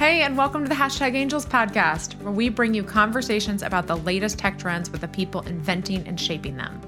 [0.00, 3.98] Hey, and welcome to the Hashtag Angels podcast, where we bring you conversations about the
[3.98, 6.80] latest tech trends with the people inventing and shaping them.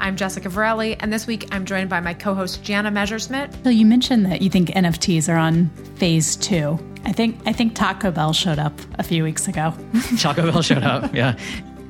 [0.00, 3.54] I'm Jessica Verrilli, and this week I'm joined by my co host, Jana Messerschmidt.
[3.62, 5.68] So you mentioned that you think NFTs are on
[5.98, 6.80] phase two.
[7.04, 9.72] I think I think Taco Bell showed up a few weeks ago.
[10.18, 11.38] Taco Bell showed up, yeah.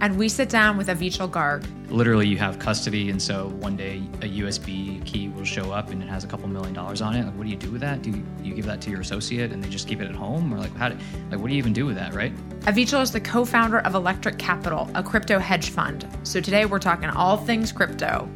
[0.01, 1.67] And we sit down with Avichal Garg.
[1.91, 6.01] Literally, you have custody, and so one day a USB key will show up and
[6.03, 7.25] it has a couple million dollars on it.
[7.25, 8.03] Like, what do you do with that?
[8.03, 10.55] Do you, you give that to your associate and they just keep it at home,
[10.55, 10.91] or like how?
[10.91, 10.99] Do,
[11.31, 12.33] like, what do you even do with that, right?
[12.61, 16.07] Avichal is the co-founder of Electric Capital, a crypto hedge fund.
[16.23, 18.29] So today we're talking all things crypto.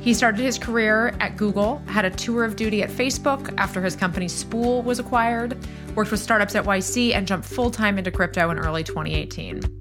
[0.00, 3.94] He started his career at Google, had a tour of duty at Facebook after his
[3.94, 5.56] company Spool was acquired,
[5.94, 9.77] worked with startups at YC, and jumped full time into crypto in early 2018.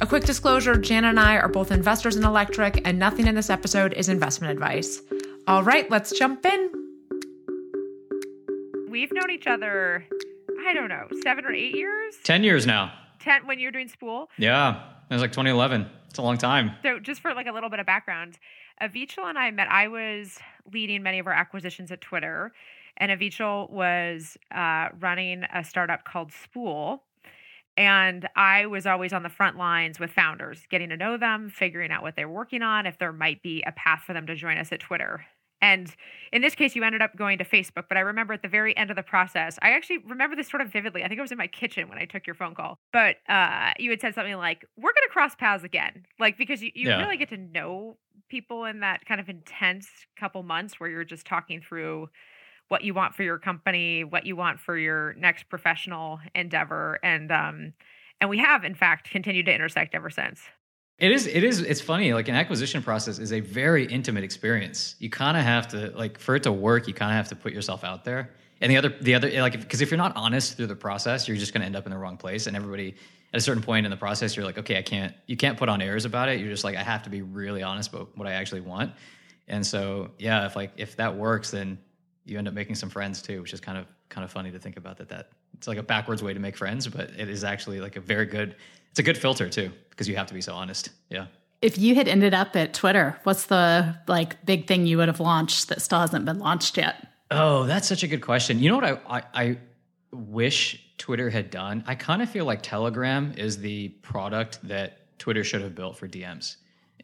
[0.00, 3.50] A quick disclosure Jan and I are both investors in Electric, and nothing in this
[3.50, 5.02] episode is investment advice.
[5.48, 6.70] All right, let's jump in.
[8.88, 10.06] We've known each other,
[10.64, 12.14] I don't know, seven or eight years?
[12.22, 12.92] Ten years now.
[13.18, 14.30] Ten when you're doing Spool?
[14.38, 15.86] Yeah, it was like 2011.
[16.10, 16.76] It's a long time.
[16.84, 18.38] So, just for like a little bit of background,
[18.80, 19.68] Avichal and I met.
[19.68, 20.38] I was
[20.72, 22.52] leading many of our acquisitions at Twitter,
[22.98, 27.02] and Avichal was uh, running a startup called Spool
[27.78, 31.92] and I was always on the front lines with founders, getting to know them, figuring
[31.92, 34.58] out what they're working on, if there might be a path for them to join
[34.58, 35.24] us at Twitter.
[35.62, 35.94] And
[36.32, 37.84] in this case, you ended up going to Facebook.
[37.88, 40.60] But I remember at the very end of the process, I actually remember this sort
[40.60, 41.04] of vividly.
[41.04, 42.80] I think I was in my kitchen when I took your phone call.
[42.92, 46.04] But uh, you had said something like, We're going to cross paths again.
[46.18, 47.00] Like, because you, you yeah.
[47.00, 47.96] really get to know
[48.28, 52.08] people in that kind of intense couple months where you're just talking through
[52.68, 57.32] what you want for your company, what you want for your next professional endeavor, and
[57.32, 57.72] um,
[58.20, 60.42] and we have in fact continued to intersect ever since.
[60.98, 61.26] It is.
[61.26, 61.60] It is.
[61.60, 62.12] It's funny.
[62.12, 64.96] Like an acquisition process is a very intimate experience.
[64.98, 66.88] You kind of have to like for it to work.
[66.88, 68.30] You kind of have to put yourself out there.
[68.60, 71.28] And the other, the other, like, because if, if, you're not honest through the process,
[71.28, 72.48] you're just going to end up in the wrong place.
[72.48, 72.96] And everybody,
[73.32, 75.14] at a certain point in the process, you're like, okay, I can't.
[75.26, 76.40] You can't put on airs about it.
[76.40, 78.92] You're just like, I have to be really honest about what I actually want.
[79.46, 81.78] And so, yeah, if like if that works, then
[82.28, 84.58] you end up making some friends too, which is kind of kind of funny to
[84.58, 87.44] think about that that it's like a backwards way to make friends, but it is
[87.44, 88.56] actually like a very good
[88.90, 90.90] it's a good filter too because you have to be so honest.
[91.10, 91.26] Yeah.
[91.60, 95.20] If you had ended up at Twitter, what's the like big thing you would have
[95.20, 97.06] launched that still hasn't been launched yet?
[97.30, 98.60] Oh, that's such a good question.
[98.60, 99.58] You know what I I, I
[100.12, 101.84] wish Twitter had done?
[101.86, 106.06] I kind of feel like Telegram is the product that Twitter should have built for
[106.08, 106.56] DMs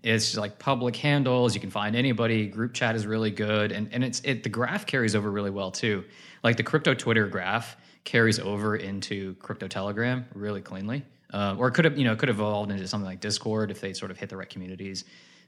[0.04, 1.54] it's like public handles.
[1.54, 2.46] You can find anybody.
[2.46, 5.70] Group chat is really good, and and it's it the graph carries over really well
[5.70, 6.04] too.
[6.42, 11.86] Like the crypto Twitter graph carries over into crypto Telegram really cleanly, uh, or could
[11.86, 14.28] have you know could have evolved into something like Discord if they sort of hit
[14.28, 15.04] the right communities.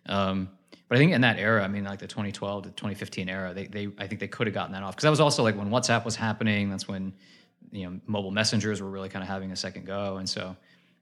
[0.06, 0.48] Um,
[0.88, 3.66] but I think in that era, I mean, like the 2012 to 2015 era, they,
[3.66, 5.68] they I think they could have gotten that off because that was also like when
[5.68, 6.70] WhatsApp was happening.
[6.70, 7.12] That's when
[7.72, 10.56] you know mobile messengers were really kind of having a second go, and so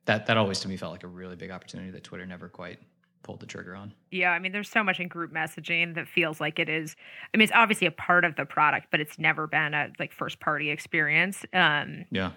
[0.07, 2.81] that that always to me felt like a really big opportunity that Twitter never quite
[3.25, 3.93] pulled the trigger on.
[4.13, 6.95] Yeah, I mean, there's so much in group messaging that feels like it is.
[7.33, 10.13] I mean, it's obviously a part of the product, but it's never been a like
[10.13, 11.45] first party experience.
[11.53, 12.31] Um, yeah.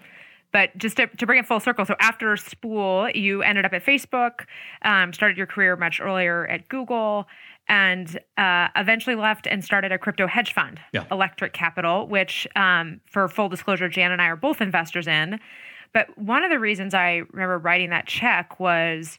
[0.50, 3.84] But just to, to bring it full circle, so after Spool, you ended up at
[3.84, 4.46] Facebook,
[4.82, 7.26] um, started your career much earlier at Google,
[7.68, 11.04] and uh, eventually left and started a crypto hedge fund, yeah.
[11.10, 15.38] Electric Capital, which, um, for full disclosure, Jan and I are both investors in.
[15.92, 19.18] But one of the reasons I remember writing that check was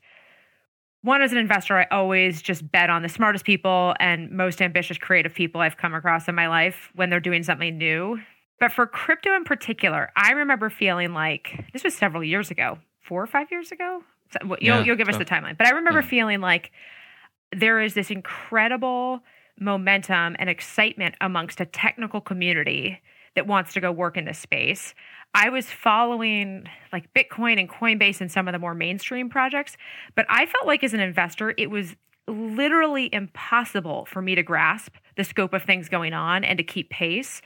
[1.02, 4.98] one as an investor i always just bet on the smartest people and most ambitious
[4.98, 8.20] creative people i've come across in my life when they're doing something new.
[8.60, 13.24] But for crypto in particular i remember feeling like this was several years ago four
[13.24, 14.04] or five years ago?
[14.44, 15.58] You'll, yeah, you'll give so, us the timeline.
[15.58, 16.08] But i remember yeah.
[16.08, 16.72] feeling like
[17.56, 19.22] there is this incredible
[19.60, 23.02] momentum and excitement amongst a technical community
[23.36, 24.94] that wants to go work in this space
[25.34, 29.78] I was following like Bitcoin and Coinbase and some of the more mainstream projects,
[30.16, 31.96] but I felt like as an investor, it was
[32.28, 36.90] literally impossible for me to grasp the scope of things going on and to keep
[36.90, 37.42] pace.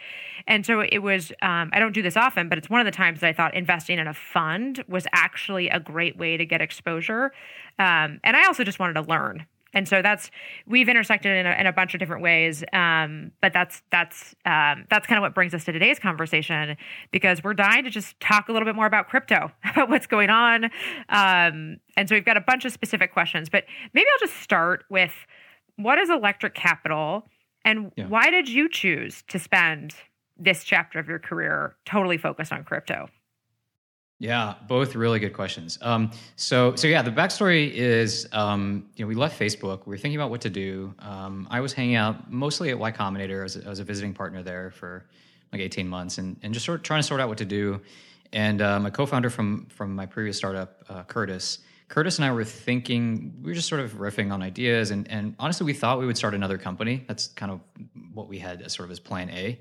[0.45, 2.91] And so it was, um, I don't do this often, but it's one of the
[2.91, 6.61] times that I thought investing in a fund was actually a great way to get
[6.61, 7.31] exposure.
[7.79, 10.29] Um, and I also just wanted to learn and so that's
[10.67, 12.63] we've intersected in a, in a bunch of different ways.
[12.73, 16.77] Um, but that's that's um, that's kind of what brings us to today's conversation
[17.11, 20.29] because we're dying to just talk a little bit more about crypto about what's going
[20.29, 20.65] on.
[21.09, 24.85] Um, and so we've got a bunch of specific questions but maybe i'll just start
[24.89, 25.13] with
[25.77, 27.27] what is electric capital
[27.65, 28.07] and yeah.
[28.07, 29.95] why did you choose to spend
[30.37, 33.07] this chapter of your career totally focused on crypto
[34.23, 35.77] yeah, both really good questions.
[35.81, 39.85] Um, so, so yeah, the backstory is, um, you know, we left Facebook.
[39.85, 40.95] We were thinking about what to do.
[40.99, 44.71] Um, I was hanging out mostly at Y Combinator I was a visiting partner there
[44.71, 45.03] for
[45.51, 47.81] like 18 months, and and just sort of trying to sort out what to do.
[48.31, 51.59] and uh, my co-founder from from my previous startup, uh, Curtis.
[51.89, 55.35] Curtis and I were thinking, we were just sort of riffing on ideas, and and
[55.37, 57.03] honestly, we thought we would start another company.
[57.09, 57.59] That's kind of
[58.13, 59.59] what we had as sort of as plan A.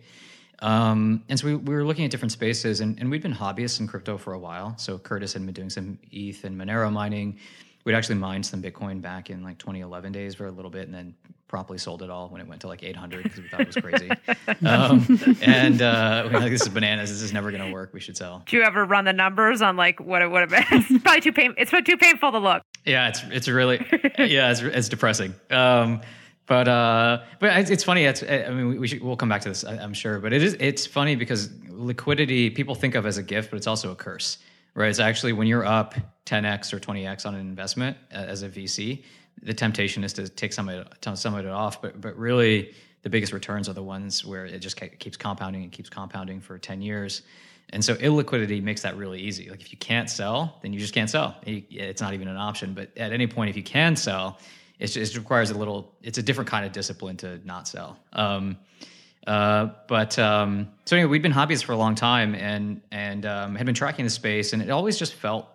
[0.63, 3.81] Um, and so we, we were looking at different spaces, and, and we'd been hobbyists
[3.81, 4.75] in crypto for a while.
[4.79, 7.39] So Curtis had been doing some ETH and Monero mining.
[7.85, 10.95] We'd actually mined some Bitcoin back in like 2011 days for a little bit, and
[10.95, 11.15] then
[11.53, 13.77] promptly sold it all when it went to like 800 because we thought it was
[13.77, 14.11] crazy.
[14.67, 17.11] um, and uh, we were like, this is bananas.
[17.11, 17.93] This is never going to work.
[17.93, 18.43] We should sell.
[18.47, 20.65] Do you ever run the numbers on like what it would have been?
[20.91, 21.55] it's probably too pain.
[21.59, 22.63] It's too painful to look.
[22.87, 23.85] Yeah, it's it's really
[24.19, 25.35] yeah, it's, it's depressing.
[25.51, 26.01] Um,
[26.47, 28.05] but uh, but it's funny.
[28.05, 30.19] It's, I mean, we, should, we'll come back to this, I'm sure.
[30.19, 33.67] But it is it's funny because liquidity people think of as a gift, but it's
[33.67, 34.39] also a curse,
[34.75, 34.91] right?
[34.91, 35.95] It's actually when you're up
[36.27, 39.05] 10x or 20x on an investment uh, as a VC,
[39.43, 41.81] the temptation is to take some of it, some of it off.
[41.81, 45.73] But but really, the biggest returns are the ones where it just keeps compounding and
[45.73, 47.23] keeps compounding for 10 years.
[47.71, 49.49] And so illiquidity makes that really easy.
[49.49, 51.37] Like if you can't sell, then you just can't sell.
[51.47, 52.75] It's not even an option.
[52.75, 54.39] But at any point, if you can sell,
[54.81, 55.95] just, it requires a little.
[56.03, 57.99] It's a different kind of discipline to not sell.
[58.13, 58.59] Um,
[59.27, 63.55] uh, but um, so anyway, we'd been hobbyists for a long time, and and um,
[63.55, 65.47] had been tracking the space, and it always just felt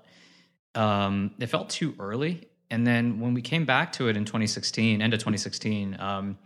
[0.76, 2.48] um, it felt too early.
[2.70, 6.38] And then when we came back to it in 2016, end of 2016, um,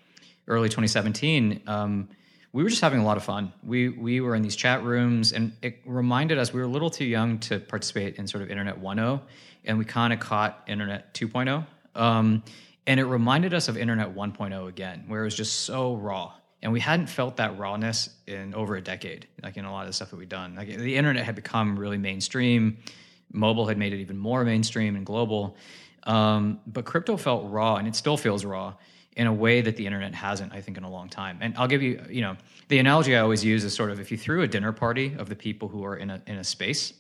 [0.47, 2.09] early 2017, um,
[2.53, 3.53] we were just having a lot of fun.
[3.63, 6.89] We we were in these chat rooms, and it reminded us we were a little
[6.89, 9.21] too young to participate in sort of Internet 1.0,
[9.65, 11.65] and we kind of caught Internet 2.0.
[11.95, 12.43] Um,
[12.87, 16.33] and it reminded us of Internet 1.0 again, where it was just so raw.
[16.63, 19.87] And we hadn't felt that rawness in over a decade, like in a lot of
[19.87, 20.55] the stuff that we've done.
[20.55, 22.77] Like the internet had become really mainstream,
[23.33, 25.57] mobile had made it even more mainstream and global.
[26.03, 28.73] Um, but crypto felt raw, and it still feels raw
[29.17, 31.39] in a way that the internet hasn't, I think, in a long time.
[31.41, 32.37] And I'll give you, you know,
[32.69, 35.29] the analogy I always use is sort of if you threw a dinner party of
[35.29, 36.93] the people who are in a in a space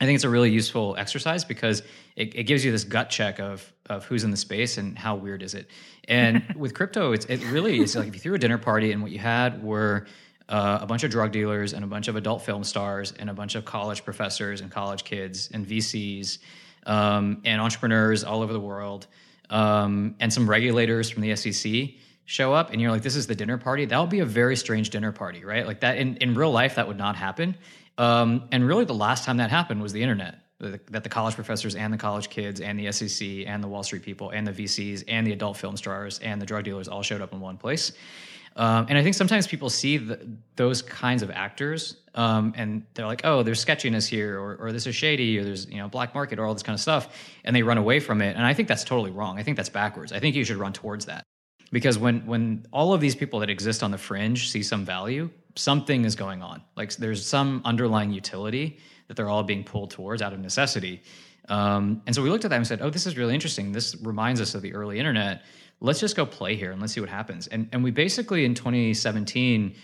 [0.00, 1.82] I think it's a really useful exercise because
[2.16, 5.14] it, it, gives you this gut check of of who's in the space and how
[5.14, 5.68] weird is it.
[6.08, 9.02] And with crypto, it's it really is like if you threw a dinner party and
[9.02, 10.06] what you had were
[10.48, 13.34] uh, a bunch of drug dealers and a bunch of adult film stars and a
[13.34, 16.38] bunch of college professors and college kids and VCs
[16.86, 19.06] um, and entrepreneurs all over the world
[19.50, 21.94] um, and some regulators from the SEC
[22.26, 23.84] show up and you're like this is the dinner party.
[23.84, 25.66] That would be a very strange dinner party right?
[25.66, 27.56] Like that in, in real life that would not happen
[27.98, 30.40] um, and really, the last time that happened was the internet.
[30.60, 34.02] That the college professors and the college kids and the SEC and the Wall Street
[34.02, 37.20] people and the VCs and the adult film stars and the drug dealers all showed
[37.20, 37.92] up in one place.
[38.56, 43.06] Um, and I think sometimes people see the, those kinds of actors um, and they're
[43.06, 46.14] like, oh, there's sketchiness here, or, or this is shady, or there's you know black
[46.14, 48.36] market, or all this kind of stuff, and they run away from it.
[48.36, 49.38] And I think that's totally wrong.
[49.38, 50.12] I think that's backwards.
[50.12, 51.24] I think you should run towards that
[51.72, 55.30] because when when all of these people that exist on the fringe see some value,
[55.56, 56.62] something is going on.
[56.76, 58.78] Like there's some underlying utility
[59.08, 61.02] that they're all being pulled towards out of necessity.
[61.48, 63.72] Um, and so we looked at that and said, "Oh, this is really interesting.
[63.72, 65.42] This reminds us of the early internet.
[65.80, 68.54] Let's just go play here and let's see what happens." And and we basically in
[68.54, 69.74] 2017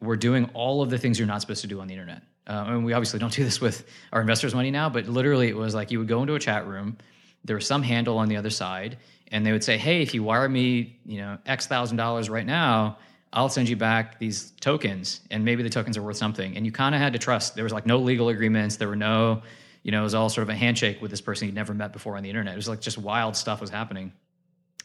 [0.00, 2.22] we're doing all of the things you're not supposed to do on the internet.
[2.46, 5.56] Uh, and we obviously don't do this with our investors' money now, but literally it
[5.56, 6.98] was like you would go into a chat room,
[7.44, 8.98] there was some handle on the other side,
[9.32, 12.46] and they would say, "Hey, if you wire me, you know, X thousand dollars right
[12.46, 12.98] now."
[13.34, 16.54] I'll send you back these tokens, and maybe the tokens are worth something.
[16.54, 17.54] And you kind of had to trust.
[17.54, 18.76] There was like no legal agreements.
[18.76, 19.42] There were no,
[19.82, 21.94] you know, it was all sort of a handshake with this person you'd never met
[21.94, 22.52] before on the internet.
[22.52, 24.12] It was like just wild stuff was happening.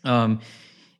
[0.06, 0.40] Um,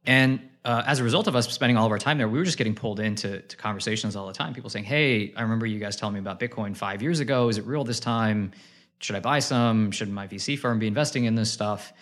[0.06, 2.44] and uh, as a result of us spending all of our time there, we were
[2.44, 4.54] just getting pulled into to conversations all the time.
[4.54, 7.48] People saying, "Hey, I remember you guys telling me about Bitcoin five years ago.
[7.48, 8.52] Is it real this time?
[9.00, 9.92] Should I buy some?
[9.92, 11.94] Should my VC firm be investing in this stuff?"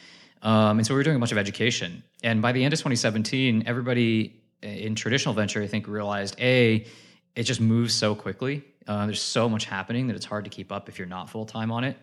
[0.45, 2.03] Um, and so we were doing a bunch of education.
[2.23, 6.85] And by the end of 2017, everybody in traditional venture, I think realized a
[7.35, 8.63] it just moves so quickly.
[8.87, 11.45] Uh, there's so much happening that it's hard to keep up if you're not full
[11.45, 11.97] time on it.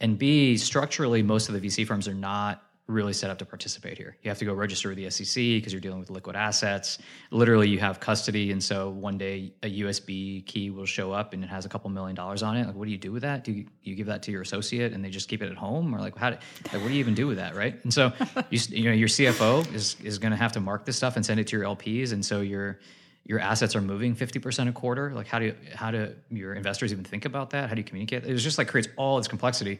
[0.00, 3.98] And B, structurally, most of the VC firms are not really set up to participate
[3.98, 4.16] here.
[4.22, 6.98] You have to go register with the SEC because you're dealing with liquid assets.
[7.30, 11.44] Literally, you have custody, and so one day a USB key will show up and
[11.44, 12.66] it has a couple million dollars on it.
[12.66, 13.44] Like, what do you do with that?
[13.44, 15.94] Do you, you give that to your associate and they just keep it at home,
[15.94, 16.30] or like how?
[16.30, 16.36] Do,
[16.72, 17.78] like, what do you even do with that, right?
[17.84, 18.10] And so,
[18.50, 21.24] you, you know, your CFO is is going to have to mark this stuff and
[21.24, 22.78] send it to your LPs, and so your
[23.26, 26.92] your assets are moving 50% a quarter like how do you, how do your investors
[26.92, 29.78] even think about that how do you communicate it just like creates all this complexity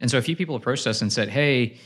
[0.00, 1.76] and so a few people approached us and said hey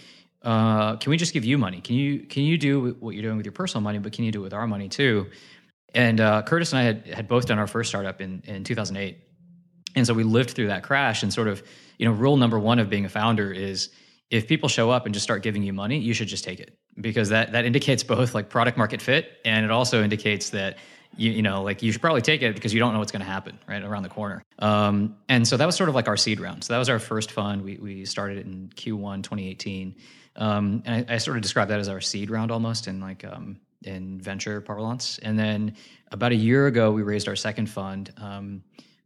[0.43, 1.81] uh, can we just give you money?
[1.81, 4.33] Can you can you do what you're doing with your personal money, but can you
[4.33, 5.27] do it with our money too?
[5.95, 9.19] And uh, Curtis and I had had both done our first startup in in 2008,
[9.95, 11.23] and so we lived through that crash.
[11.23, 11.63] And sort of,
[11.99, 13.91] you know, rule number one of being a founder is
[14.31, 16.77] if people show up and just start giving you money, you should just take it
[16.99, 20.79] because that that indicates both like product market fit, and it also indicates that
[21.17, 23.25] you, you know, like you should probably take it because you don't know what's going
[23.25, 24.43] to happen right around the corner.
[24.59, 26.65] Um, and so that was sort of like our seed round.
[26.65, 27.63] So that was our first fund.
[27.63, 29.97] We, we started it in Q1 2018.
[30.37, 33.25] Um, and I, I, sort of describe that as our seed round almost in like
[33.25, 35.19] um, in venture parlance.
[35.19, 35.75] And then
[36.13, 38.13] about a year ago, we raised our second fund.
[38.17, 38.63] Um,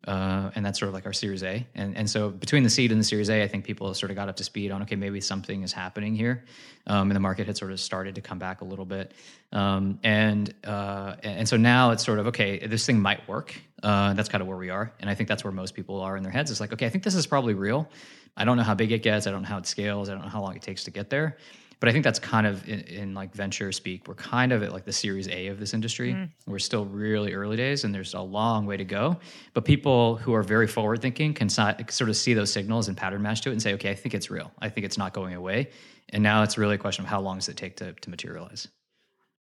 [0.06, 1.66] uh, and that's sort of like our Series A.
[1.74, 4.16] And and so between the seed and the Series A, I think people sort of
[4.16, 6.44] got up to speed on okay, maybe something is happening here,
[6.86, 9.12] um, and the market had sort of started to come back a little bit.
[9.52, 13.54] Um, and uh, and so now it's sort of okay, this thing might work.
[13.82, 16.16] Uh, that's kind of where we are, and I think that's where most people are
[16.16, 16.50] in their heads.
[16.50, 17.88] It's like okay, I think this is probably real.
[18.36, 19.26] I don't know how big it gets.
[19.26, 20.08] I don't know how it scales.
[20.08, 21.36] I don't know how long it takes to get there
[21.84, 24.08] but I think that's kind of in, in, like venture speak.
[24.08, 26.14] We're kind of at like the Series A of this industry.
[26.14, 26.30] Mm.
[26.46, 29.18] We're still really early days, and there's a long way to go.
[29.52, 33.20] But people who are very forward thinking can sort of see those signals and pattern
[33.20, 34.50] match to it and say, okay, I think it's real.
[34.60, 35.68] I think it's not going away.
[36.08, 38.66] And now it's really a question of how long does it take to, to materialize.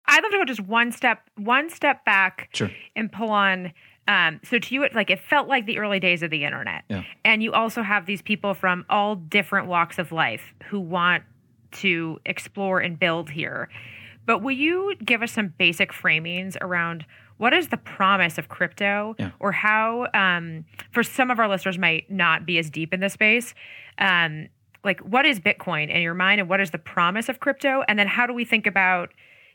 [0.07, 2.71] I'd love to go just one step one step back sure.
[2.95, 3.73] and pull on
[4.07, 6.83] um, so to you, it like it felt like the early days of the internet,
[6.89, 7.03] yeah.
[7.23, 11.23] and you also have these people from all different walks of life who want
[11.73, 13.69] to explore and build here.
[14.25, 17.05] But will you give us some basic framings around
[17.37, 19.31] what is the promise of crypto yeah.
[19.39, 23.13] or how, um, for some of our listeners might not be as deep in this
[23.13, 23.53] space,
[23.97, 24.47] um,
[24.83, 27.83] like what is Bitcoin in your mind and what is the promise of crypto?
[27.87, 29.09] And then how do we think about,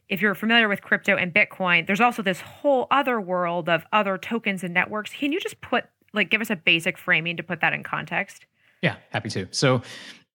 [0.09, 4.19] if you're familiar with crypto and Bitcoin, there's also this whole other world of other
[4.19, 5.13] tokens and networks.
[5.13, 8.47] Can you just put, like, give us a basic framing to put that in context?
[8.83, 9.49] Yeah, happy to.
[9.51, 9.83] So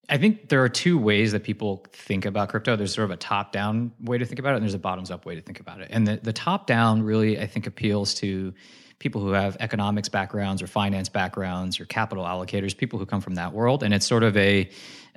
[0.10, 2.75] I think there are two ways that people think about crypto.
[2.75, 5.10] There's sort of a top down way to think about it, and there's a bottoms
[5.10, 5.88] up way to think about it.
[5.91, 8.53] And the, the top down really, I think, appeals to
[9.00, 13.36] people who have economics backgrounds or finance backgrounds or capital allocators, people who come from
[13.36, 13.83] that world.
[13.83, 14.69] And it's sort of a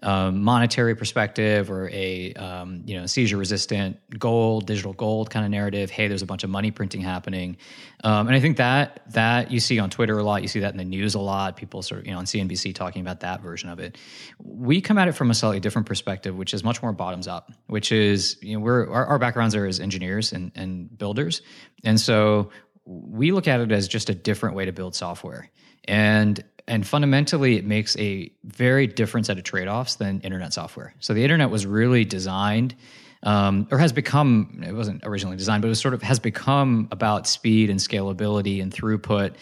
[0.03, 5.51] um, monetary perspective or a um, you know seizure resistant gold, digital gold kind of
[5.51, 5.91] narrative.
[5.91, 7.57] Hey, there's a bunch of money printing happening,
[8.05, 10.43] um, and I think that that you see on Twitter a lot.
[10.43, 11.57] You see that in the news a lot.
[11.57, 13.97] People sort of you know on CNBC talking about that version of it.
[14.39, 17.53] We come at it from a slightly different perspective, which is much more bottoms up.
[17.67, 21.41] Which is you know we're our, our backgrounds are as engineers and, and builders,
[21.85, 22.51] and so
[22.85, 25.51] we look at it as just a different way to build software.
[25.89, 30.95] And and fundamentally it makes a very different set of trade-offs than internet software.
[31.01, 32.75] So the internet was really designed
[33.23, 37.27] um, or has become it wasn't originally designed, but it sort of has become about
[37.27, 39.35] speed and scalability and throughput.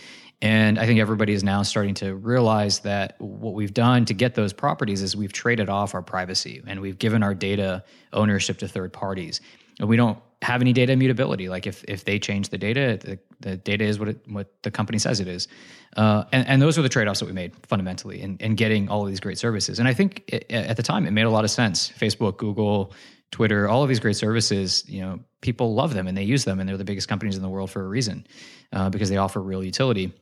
[0.42, 4.34] And I think everybody is now starting to realize that what we've done to get
[4.34, 8.68] those properties is we've traded off our privacy and we've given our data ownership to
[8.68, 9.40] third parties.
[9.80, 11.48] And we don't have any data immutability.
[11.48, 14.70] Like if if they change the data, the, the data is what it, what the
[14.70, 15.48] company says it is.
[15.96, 18.88] Uh, and, and those are the trade offs that we made fundamentally in, in getting
[18.88, 19.78] all of these great services.
[19.78, 21.88] And I think it, at the time it made a lot of sense.
[21.88, 22.92] Facebook, Google,
[23.30, 26.60] Twitter, all of these great services, you know, people love them and they use them,
[26.60, 28.26] and they're the biggest companies in the world for a reason
[28.72, 30.12] uh, because they offer real utility.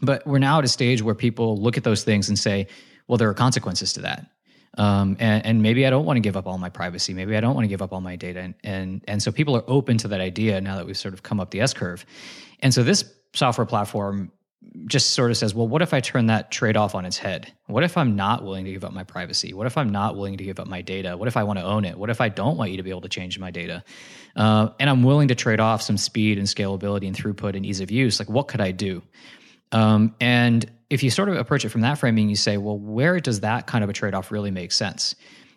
[0.00, 2.66] But we're now at a stage where people look at those things and say,
[3.06, 4.26] well, there are consequences to that.
[4.78, 7.12] Um, and, and, maybe I don't want to give up all my privacy.
[7.12, 8.40] Maybe I don't want to give up all my data.
[8.40, 11.22] And, and, and so people are open to that idea now that we've sort of
[11.22, 12.06] come up the S curve.
[12.60, 14.32] And so this software platform
[14.86, 17.52] just sort of says, well, what if I turn that trade off on its head?
[17.66, 19.52] What if I'm not willing to give up my privacy?
[19.52, 21.16] What if I'm not willing to give up my data?
[21.16, 21.98] What if I want to own it?
[21.98, 23.84] What if I don't want you to be able to change my data?
[24.36, 27.80] Uh, and I'm willing to trade off some speed and scalability and throughput and ease
[27.80, 28.18] of use.
[28.18, 29.02] Like, what could I do?
[29.72, 33.18] Um, and if you sort of approach it from that framing, you say, well, where
[33.18, 35.14] does that kind of a trade off really make sense?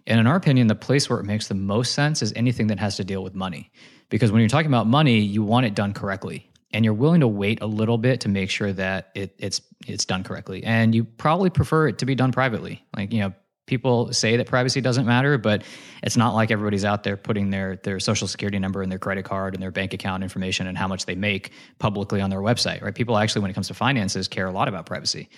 [0.08, 2.80] And in our opinion, the place where it makes the most sense is anything that
[2.80, 3.70] has to deal with money.
[4.08, 6.50] Because when you're talking about money, you want it done correctly.
[6.72, 10.06] And you're willing to wait a little bit to make sure that it, it's it's
[10.06, 10.64] done correctly.
[10.64, 12.86] And you probably prefer it to be done privately.
[12.96, 13.34] Like, you know,
[13.66, 15.64] people say that privacy doesn't matter, but
[16.04, 19.26] it's not like everybody's out there putting their their social security number and their credit
[19.26, 22.82] card and their bank account information and how much they make publicly on their website,
[22.82, 22.94] right?
[22.94, 25.30] People actually, when it comes to finances, care a lot about privacy.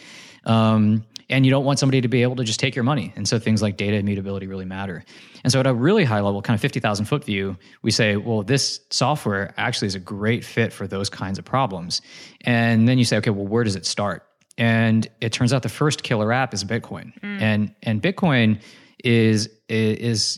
[0.45, 3.11] Um, and you don't want somebody to be able to just take your money.
[3.15, 5.03] And so things like data immutability really matter.
[5.43, 8.43] And so at a really high level, kind of 50,000 foot view, we say, well,
[8.43, 12.01] this software actually is a great fit for those kinds of problems.
[12.41, 14.26] And then you say, okay, well, where does it start?
[14.57, 17.41] And it turns out the first killer app is Bitcoin, mm.
[17.41, 18.61] and and Bitcoin
[19.03, 20.37] is is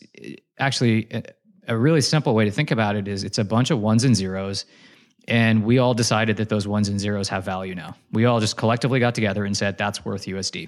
[0.60, 1.08] actually
[1.68, 4.16] a really simple way to think about it is it's a bunch of ones and
[4.16, 4.66] zeros.
[5.28, 7.96] And we all decided that those ones and zeros have value now.
[8.12, 10.68] We all just collectively got together and said that's worth usd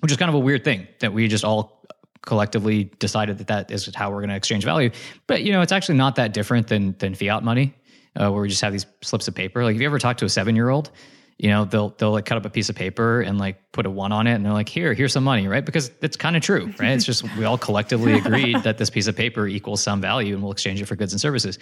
[0.00, 1.84] which is kind of a weird thing that we just all
[2.22, 4.90] collectively decided that that is how we're going to exchange value.
[5.26, 7.74] But you know it's actually not that different than than fiat money
[8.16, 9.64] uh, where we just have these slips of paper.
[9.64, 10.90] Like if you ever talk to a seven year old
[11.38, 13.90] you know they'll they'll like cut up a piece of paper and like put a
[13.90, 15.64] one on it and they're like here here's some money right?
[15.64, 16.92] Because it's kind of true right?
[16.92, 20.42] It's just we all collectively agreed that this piece of paper equals some value and
[20.42, 21.58] we'll exchange it for goods and services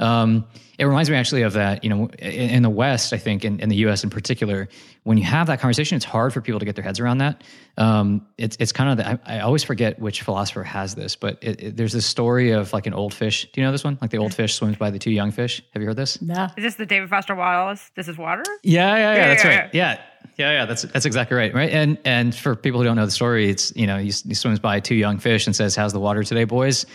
[0.00, 0.46] Um,
[0.78, 3.60] it reminds me actually of that, you know, in, in the West, I think, in,
[3.60, 4.66] in, the US in particular,
[5.02, 7.44] when you have that conversation, it's hard for people to get their heads around that.
[7.76, 11.38] Um, it's, it's kind of, the, I, I, always forget which philosopher has this, but
[11.42, 13.46] it, it, there's this story of like an old fish.
[13.52, 13.98] Do you know this one?
[14.00, 15.62] Like the old fish swims by the two young fish.
[15.74, 16.22] Have you heard this?
[16.22, 16.48] No.
[16.56, 17.90] Is this the David Foster Wallace?
[17.94, 18.42] This is water?
[18.62, 19.74] Yeah, yeah, yeah, yeah that's yeah, right.
[19.74, 20.00] Yeah.
[20.36, 21.70] Yeah, yeah, that's that's exactly right, right?
[21.70, 24.58] And and for people who don't know the story, it's you know he, he swims
[24.58, 26.86] by two young fish and says, "How's the water today, boys?"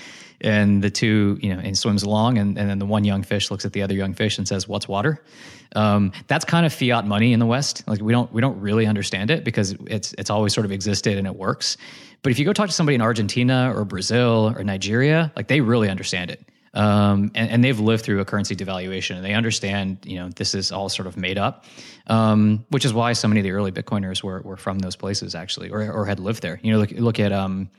[0.41, 3.51] And the two, you know, and swims along, and, and then the one young fish
[3.51, 5.21] looks at the other young fish and says, "What's water?"
[5.75, 7.83] Um, that's kind of fiat money in the West.
[7.87, 11.17] Like we don't we don't really understand it because it's it's always sort of existed
[11.17, 11.77] and it works.
[12.21, 15.61] But if you go talk to somebody in Argentina or Brazil or Nigeria, like they
[15.61, 16.43] really understand it.
[16.73, 20.53] Um, and, and, they've lived through a currency devaluation and they understand, you know, this
[20.53, 21.63] is all sort of made up,
[22.07, 25.35] um, which is why so many of the early Bitcoiners were, were from those places
[25.35, 26.59] actually, or, or had lived there.
[26.61, 27.69] You know, look, look at, um,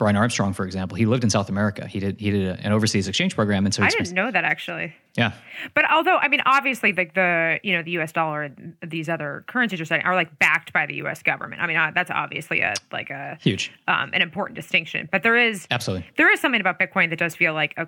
[0.00, 1.86] Brian Armstrong, for example, he lived in South America.
[1.86, 4.44] He did he did a, an overseas exchange program, and so I didn't know that
[4.44, 4.94] actually.
[5.14, 5.34] Yeah,
[5.74, 8.10] but although I mean, obviously, like the you know the U.S.
[8.10, 11.22] dollar and these other currencies are saying are like backed by the U.S.
[11.22, 11.60] government.
[11.60, 15.06] I mean, uh, that's obviously a like a huge um, an important distinction.
[15.12, 17.86] But there is absolutely there is something about Bitcoin that does feel like a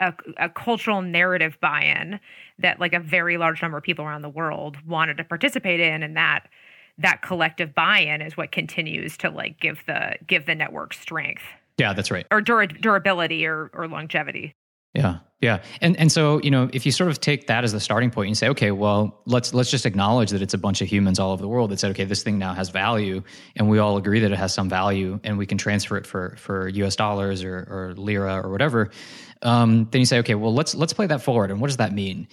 [0.00, 2.20] a, a, cultural narrative buy-in
[2.58, 6.02] that like a very large number of people around the world wanted to participate in
[6.02, 6.48] and that
[6.98, 11.42] that collective buy-in is what continues to like give the give the network strength.
[11.78, 12.26] Yeah, that's right.
[12.30, 14.54] Or dur- durability or or longevity.
[14.94, 15.18] Yeah.
[15.42, 15.62] Yeah.
[15.82, 18.28] And and so, you know, if you sort of take that as the starting point
[18.28, 21.32] and say, okay, well, let's let's just acknowledge that it's a bunch of humans all
[21.32, 23.22] over the world that said, okay, this thing now has value
[23.56, 26.34] and we all agree that it has some value and we can transfer it for
[26.38, 28.90] for US dollars or, or lira or whatever.
[29.42, 31.50] Um, then you say, okay, well, let's let's play that forward.
[31.50, 32.26] And what does that mean?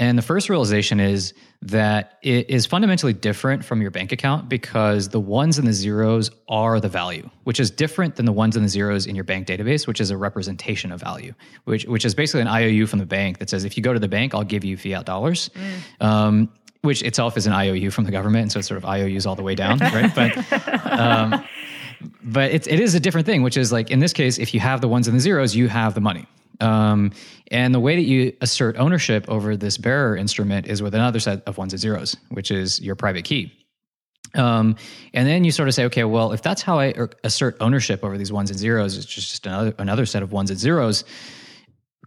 [0.00, 5.10] And the first realization is that it is fundamentally different from your bank account because
[5.10, 8.64] the ones and the zeros are the value, which is different than the ones and
[8.64, 12.14] the zeros in your bank database, which is a representation of value, which which is
[12.14, 14.42] basically an IOU from the bank that says if you go to the bank, I'll
[14.42, 15.50] give you fiat dollars.
[16.00, 16.06] Mm.
[16.06, 19.26] Um, which itself is an IOU from the government, and so it's sort of IOUs
[19.26, 20.10] all the way down, right?
[20.14, 21.44] But um,
[22.22, 24.60] but it's it is a different thing, which is like in this case, if you
[24.60, 26.26] have the ones and the zeros, you have the money.
[26.60, 27.12] Um,
[27.50, 31.42] and the way that you assert ownership over this bearer instrument is with another set
[31.46, 33.52] of ones and zeros, which is your private key.
[34.34, 34.76] Um,
[35.12, 36.94] and then you sort of say, okay, well, if that's how I
[37.24, 40.58] assert ownership over these ones and zeros, it's just another another set of ones and
[40.58, 41.04] zeros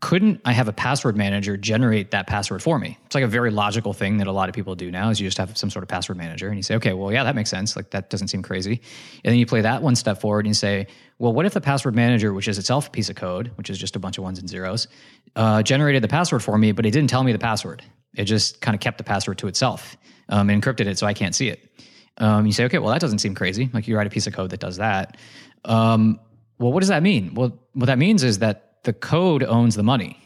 [0.03, 2.97] couldn't I have a password manager generate that password for me?
[3.05, 5.25] It's like a very logical thing that a lot of people do now is you
[5.25, 7.49] just have some sort of password manager and you say, okay, well, yeah, that makes
[7.49, 7.77] sense.
[7.77, 8.81] Like that doesn't seem crazy.
[9.23, 10.87] And then you play that one step forward and you say,
[11.19, 13.77] well, what if the password manager, which is itself a piece of code, which is
[13.77, 14.89] just a bunch of ones and zeros,
[15.37, 17.81] uh, generated the password for me, but it didn't tell me the password.
[18.13, 19.95] It just kind of kept the password to itself
[20.27, 21.81] um, encrypted it so I can't see it.
[22.17, 23.69] Um, you say, okay, well, that doesn't seem crazy.
[23.71, 25.15] Like you write a piece of code that does that.
[25.63, 26.19] Um,
[26.59, 27.35] well, what does that mean?
[27.35, 30.19] Well, what that means is that the code owns the money.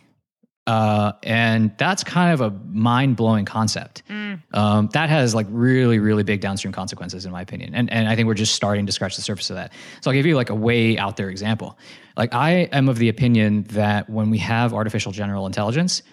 [0.68, 4.04] Uh, and that's kind of a mind blowing concept.
[4.10, 4.42] Mm.
[4.54, 7.74] Um, that has like really, really big downstream consequences, in my opinion.
[7.74, 9.72] And, and I think we're just starting to scratch the surface of that.
[10.02, 11.80] So I'll give you like a way out there example.
[12.18, 16.04] Like, I am of the opinion that when we have artificial general intelligence,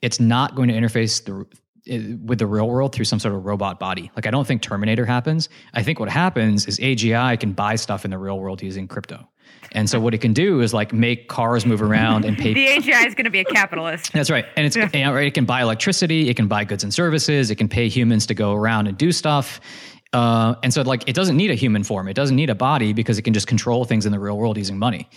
[0.00, 1.44] it's not going to interface the,
[2.24, 4.10] with the real world through some sort of robot body.
[4.16, 5.48] Like I don't think Terminator happens.
[5.74, 9.28] I think what happens is AGI can buy stuff in the real world using crypto.
[9.74, 12.54] And so what it can do is like make cars move around and pay.
[12.54, 14.12] the AGI is going to be a capitalist.
[14.12, 15.10] That's right, and it's yeah.
[15.10, 15.26] right.
[15.26, 16.28] It can buy electricity.
[16.28, 17.50] It can buy goods and services.
[17.50, 19.60] It can pay humans to go around and do stuff.
[20.12, 22.06] Uh, and so like it doesn't need a human form.
[22.06, 24.56] It doesn't need a body because it can just control things in the real world
[24.56, 25.08] using money.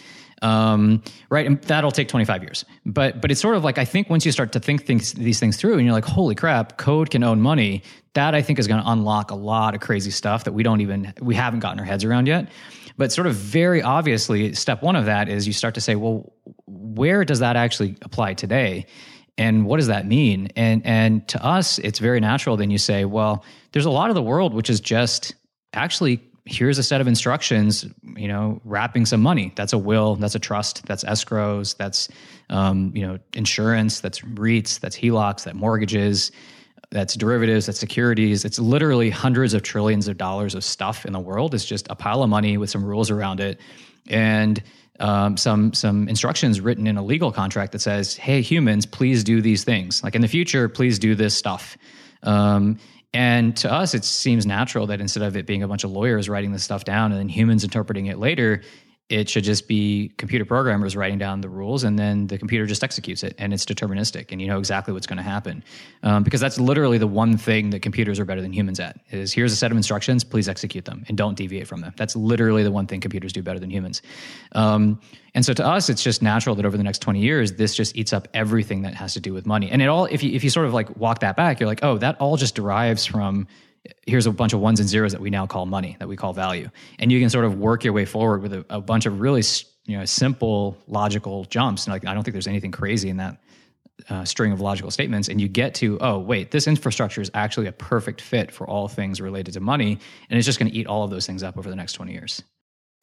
[0.42, 2.66] Um, right, and that'll take 25 years.
[2.86, 5.40] But but it's sort of like I think once you start to think things, these
[5.40, 7.84] things through, and you're like, holy crap, code can own money.
[8.14, 10.82] That I think is going to unlock a lot of crazy stuff that we don't
[10.82, 12.50] even we haven't gotten our heads around yet.
[12.98, 16.34] But sort of very obviously, step one of that is you start to say, well,
[16.66, 18.86] where does that actually apply today?
[19.38, 20.50] And what does that mean?
[20.56, 22.58] And and to us, it's very natural.
[22.58, 25.36] Then you say, well, there's a lot of the world which is just
[25.74, 30.34] actually here's a set of instructions you know wrapping some money that's a will that's
[30.34, 32.08] a trust that's escrows that's
[32.50, 36.32] um, you know insurance that's reits that's helocs that mortgages
[36.90, 38.46] that's derivatives, that's securities.
[38.46, 41.54] It's literally hundreds of trillions of dollars of stuff in the world.
[41.54, 43.60] It's just a pile of money with some rules around it,
[44.08, 44.62] and
[45.00, 49.42] um, some some instructions written in a legal contract that says, "Hey, humans, please do
[49.42, 50.04] these things.
[50.04, 51.78] Like in the future, please do this stuff."
[52.24, 52.80] Um,
[53.14, 56.30] and to us, it seems natural that instead of it being a bunch of lawyers
[56.30, 58.62] writing this stuff down and then humans interpreting it later,
[59.10, 62.84] it should just be computer programmers writing down the rules and then the computer just
[62.84, 65.64] executes it and it's deterministic and you know exactly what's going to happen.
[66.04, 69.32] Um, because that's literally the one thing that computers are better than humans at is
[69.32, 71.94] here's a set of instructions please execute them and don't deviate from them.
[71.96, 74.02] That's literally the one thing computers do better than humans.
[74.52, 75.00] Um,
[75.34, 77.96] and so to us it's just natural that over the next 20 years this just
[77.96, 79.72] eats up everything that has to do with money.
[79.72, 81.80] And it all if you, if you sort of like walk that back you're like
[81.82, 83.48] oh that all just derives from
[84.06, 86.34] here's a bunch of ones and zeros that we now call money that we call
[86.34, 86.70] value.
[87.00, 89.44] And you can sort of work your way forward with a, a bunch of really
[89.86, 91.86] you know simple logical jumps.
[91.86, 93.38] And like i don't think there's anything crazy in that
[94.10, 95.28] uh, string of logical statements.
[95.28, 98.88] And you get to oh wait this infrastructure is actually a perfect fit for all
[98.88, 100.00] things related to money.
[100.30, 102.12] And it's just going to eat all of those things up over the next 20
[102.12, 102.44] years.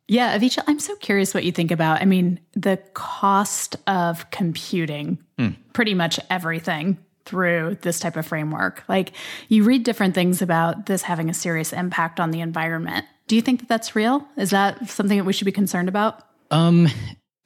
[0.07, 2.03] Yeah, Avicha, I'm so curious what you think about.
[2.03, 5.51] I mean, the cost of computing hmm.
[5.73, 8.85] pretty much everything through this type of framework.
[8.89, 9.13] Like
[9.49, 13.07] you read different things about this having a serious impact on the environment.
[13.27, 14.27] Do you think that that's real?
[14.37, 16.23] Is that something that we should be concerned about?
[16.51, 16.89] Um,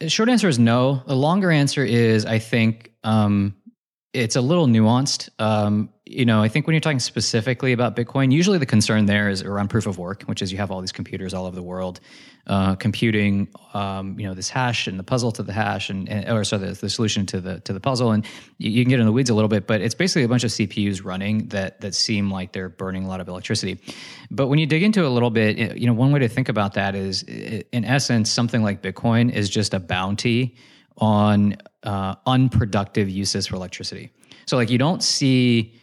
[0.07, 1.03] short answer is no.
[1.07, 3.55] The longer answer is I think um,
[4.13, 5.29] it's a little nuanced.
[5.39, 9.29] Um, you know, I think when you're talking specifically about Bitcoin, usually the concern there
[9.29, 11.63] is around proof of work, which is you have all these computers all over the
[11.63, 12.01] world
[12.47, 16.31] uh, computing, um, you know, this hash and the puzzle to the hash, and, and
[16.31, 18.25] or sorry, the, the, solution to the to the puzzle, and
[18.57, 20.45] you, you, can get in the weeds a little bit, but it's basically a bunch
[20.45, 23.79] of CPUs running that that seem like they're burning a lot of electricity.
[24.31, 26.49] But when you dig into it a little bit, you know, one way to think
[26.49, 30.57] about that is, in essence, something like Bitcoin is just a bounty
[30.97, 34.11] on uh, unproductive uses for electricity.
[34.47, 35.78] So, like, you don't see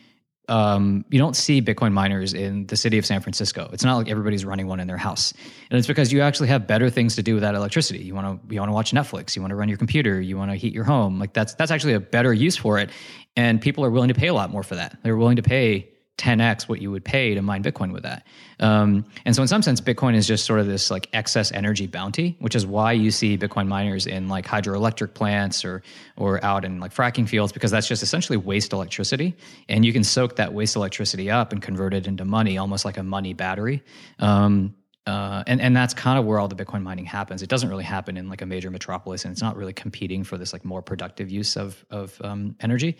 [0.47, 3.69] um, you don't see Bitcoin miners in the city of San Francisco.
[3.73, 5.33] It's not like everybody's running one in their house,
[5.69, 7.99] and it's because you actually have better things to do with that electricity.
[7.99, 10.37] You want to you want to watch Netflix, you want to run your computer, you
[10.37, 11.19] want to heat your home.
[11.19, 12.89] Like that's that's actually a better use for it,
[13.35, 14.97] and people are willing to pay a lot more for that.
[15.03, 18.25] They're willing to pay 10x what you would pay to mine Bitcoin with that.
[18.59, 21.87] Um, and so, in some sense, Bitcoin is just sort of this like excess energy
[21.87, 25.83] bounty, which is why you see Bitcoin miners in like hydroelectric plants or
[26.15, 29.35] or out in like fracking fields because that's just essentially waste electricity,
[29.67, 32.97] and you can soak that waste electricity up and convert it into money, almost like
[32.97, 33.83] a money battery.
[34.19, 34.75] Um,
[35.07, 37.43] uh, and and that's kind of where all the Bitcoin mining happens.
[37.43, 40.37] It doesn't really happen in like a major metropolis, and it's not really competing for
[40.37, 42.97] this like more productive use of of um, energy.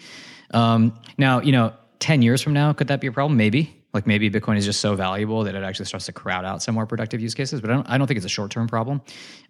[0.51, 3.37] Um, now, you know, 10 years from now, could that be a problem?
[3.37, 3.81] Maybe.
[3.95, 6.75] Like maybe Bitcoin is just so valuable that it actually starts to crowd out some
[6.75, 9.01] more productive use cases, but I don't, I don't think it's a short term problem.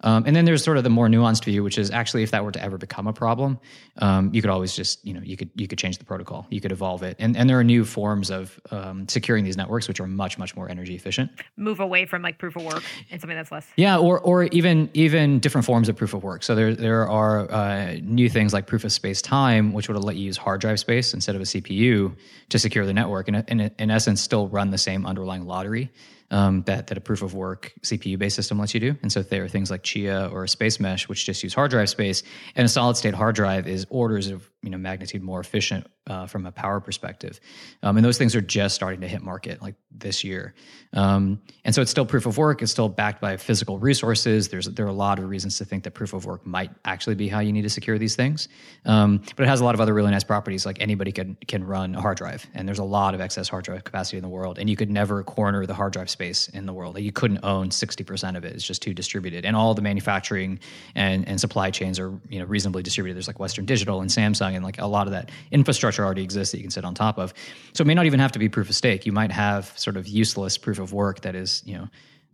[0.01, 2.43] Um, and then there's sort of the more nuanced view, which is actually if that
[2.43, 3.57] were to ever become a problem,
[3.97, 6.61] um, you could always just you know you could you could change the protocol, you
[6.61, 9.99] could evolve it, and and there are new forms of um, securing these networks which
[9.99, 11.31] are much much more energy efficient.
[11.57, 13.67] Move away from like proof of work and something that's less.
[13.77, 16.43] Yeah, or or even even different forms of proof of work.
[16.43, 20.17] So there there are uh, new things like proof of space time, which would let
[20.17, 22.15] you use hard drive space instead of a CPU
[22.49, 25.89] to secure the network, and in, in essence still run the same underlying lottery
[26.29, 28.93] um, that that a proof of work CPU based system lets you do.
[29.01, 32.21] And so there are things like Chia or Spacemesh, which just use hard drive space,
[32.53, 36.25] and a solid state hard drive is orders of you know magnitude more efficient uh,
[36.25, 37.39] from a power perspective.
[37.81, 40.53] Um, and those things are just starting to hit market like this year.
[40.93, 42.61] Um, and so it's still proof of work.
[42.61, 44.49] It's still backed by physical resources.
[44.49, 47.15] There's there are a lot of reasons to think that proof of work might actually
[47.15, 48.47] be how you need to secure these things.
[48.85, 50.65] Um, but it has a lot of other really nice properties.
[50.65, 53.65] Like anybody can can run a hard drive, and there's a lot of excess hard
[53.65, 54.59] drive capacity in the world.
[54.59, 56.95] And you could never corner the hard drive space in the world.
[56.95, 58.53] Like you couldn't own 60% of it.
[58.53, 59.45] It's just too distributed.
[59.45, 60.59] And all the manufacturing
[60.95, 63.15] and, and supply chains are you know reasonably distributed.
[63.15, 66.51] There's like Western Digital and Samsung, and like a lot of that infrastructure already exists
[66.51, 67.33] that you can sit on top of.
[67.73, 69.05] So it may not even have to be proof of stake.
[69.05, 71.87] You might have sort of useless proof of work that is you know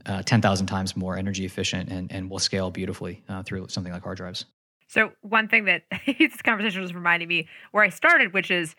[0.05, 4.03] uh, 10,000 times more energy efficient and, and will scale beautifully uh, through something like
[4.03, 4.45] hard drives.
[4.87, 5.83] So one thing that
[6.19, 8.75] this conversation was reminding me where I started, which is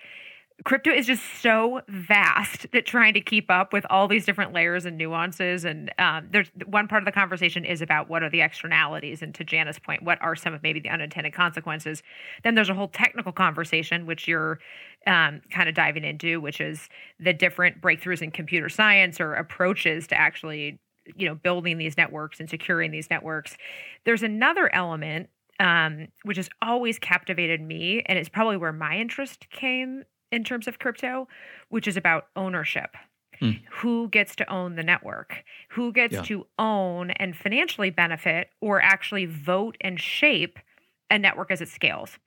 [0.65, 4.85] crypto is just so vast that trying to keep up with all these different layers
[4.85, 8.41] and nuances and um, there's one part of the conversation is about what are the
[8.41, 12.03] externalities and to jana's point what are some of maybe the unintended consequences.
[12.45, 14.59] Then there's a whole technical conversation which you're
[15.07, 20.07] um, kind of diving into which is the different breakthroughs in computer science or approaches
[20.09, 20.79] to actually
[21.17, 23.57] you know building these networks and securing these networks.
[24.05, 25.29] There's another element
[25.61, 30.67] um, which has always captivated me and it's probably where my interest came in terms
[30.67, 31.29] of crypto,
[31.69, 32.97] which is about ownership.
[33.41, 33.61] Mm.
[33.71, 35.45] Who gets to own the network?
[35.71, 36.23] Who gets yeah.
[36.23, 40.59] to own and financially benefit or actually vote and shape
[41.11, 42.19] a network as it scales?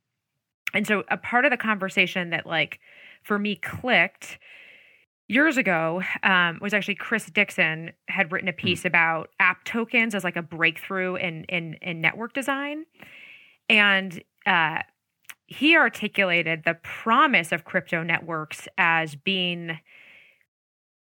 [0.74, 2.80] And so, a part of the conversation that, like,
[3.24, 4.40] for me clicked
[5.28, 8.58] years ago um, was actually Chris Dixon had written a hmm.
[8.58, 8.86] piece mm.
[8.86, 12.86] about app tokens as like a breakthrough in in, in network design,
[13.70, 14.80] and uh,
[15.48, 19.80] he articulated the promise of crypto networks as being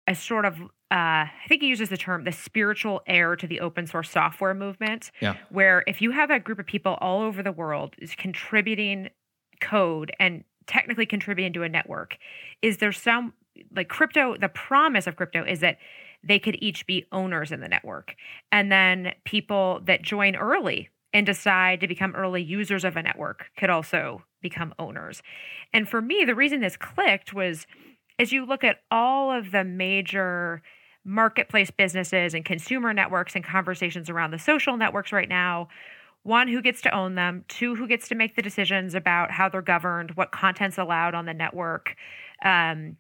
[0.08, 3.62] a sort of uh, I think he uses the term the spiritual heir to the
[3.62, 5.12] open source software movement.
[5.22, 5.38] Yeah.
[5.50, 9.10] Where if you have a group of people all over the world is contributing
[9.60, 12.18] code and technically contributing to a network,
[12.62, 13.34] is there some
[13.76, 14.38] like crypto?
[14.38, 15.78] The promise of crypto is that
[16.24, 18.16] they could each be owners in the network,
[18.52, 23.48] and then people that join early and decide to become early users of a network
[23.58, 25.24] could also become owners.
[25.74, 27.66] And for me, the reason this clicked was
[28.20, 30.62] as you look at all of the major
[31.04, 35.68] marketplace businesses and consumer networks and conversations around the social networks right now
[36.22, 39.50] one who gets to own them two who gets to make the decisions about how
[39.50, 41.96] they're governed what content's allowed on the network
[42.46, 42.96] um,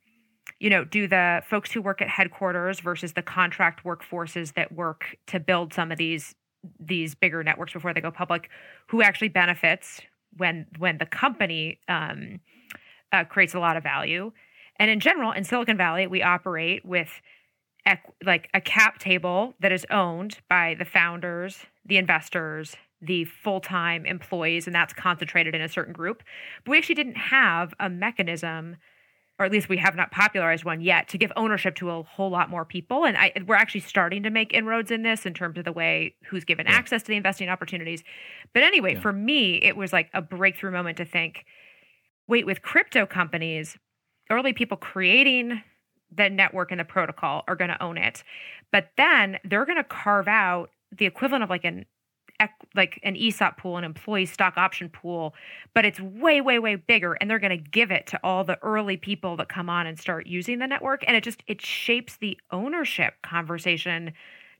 [0.59, 5.15] you know do the folks who work at headquarters versus the contract workforces that work
[5.27, 6.35] to build some of these
[6.79, 8.49] these bigger networks before they go public
[8.87, 10.01] who actually benefits
[10.37, 12.39] when when the company um,
[13.11, 14.31] uh, creates a lot of value
[14.77, 17.21] and in general, in Silicon Valley, we operate with
[18.25, 24.05] like a cap table that is owned by the founders, the investors, the full time
[24.05, 26.23] employees, and that's concentrated in a certain group.
[26.63, 28.77] But we actually didn't have a mechanism,
[29.39, 32.29] or at least we have not popularized one yet, to give ownership to a whole
[32.29, 33.05] lot more people.
[33.05, 36.15] And I, we're actually starting to make inroads in this in terms of the way
[36.25, 36.73] who's given yeah.
[36.73, 38.03] access to the investing opportunities.
[38.53, 39.01] But anyway, yeah.
[39.01, 41.45] for me, it was like a breakthrough moment to think
[42.25, 43.77] wait, with crypto companies,
[44.31, 45.61] early people creating
[46.09, 48.23] the network and the protocol are going to own it
[48.73, 51.85] but then they're going to carve out the equivalent of like an
[52.75, 55.33] like an ESOP pool, an employee stock option pool,
[55.73, 57.13] but it's way, way, way bigger.
[57.13, 59.99] And they're going to give it to all the early people that come on and
[59.99, 61.03] start using the network.
[61.07, 64.13] And it just it shapes the ownership conversation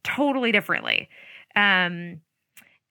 [0.04, 1.10] totally differently.
[1.56, 2.22] Um,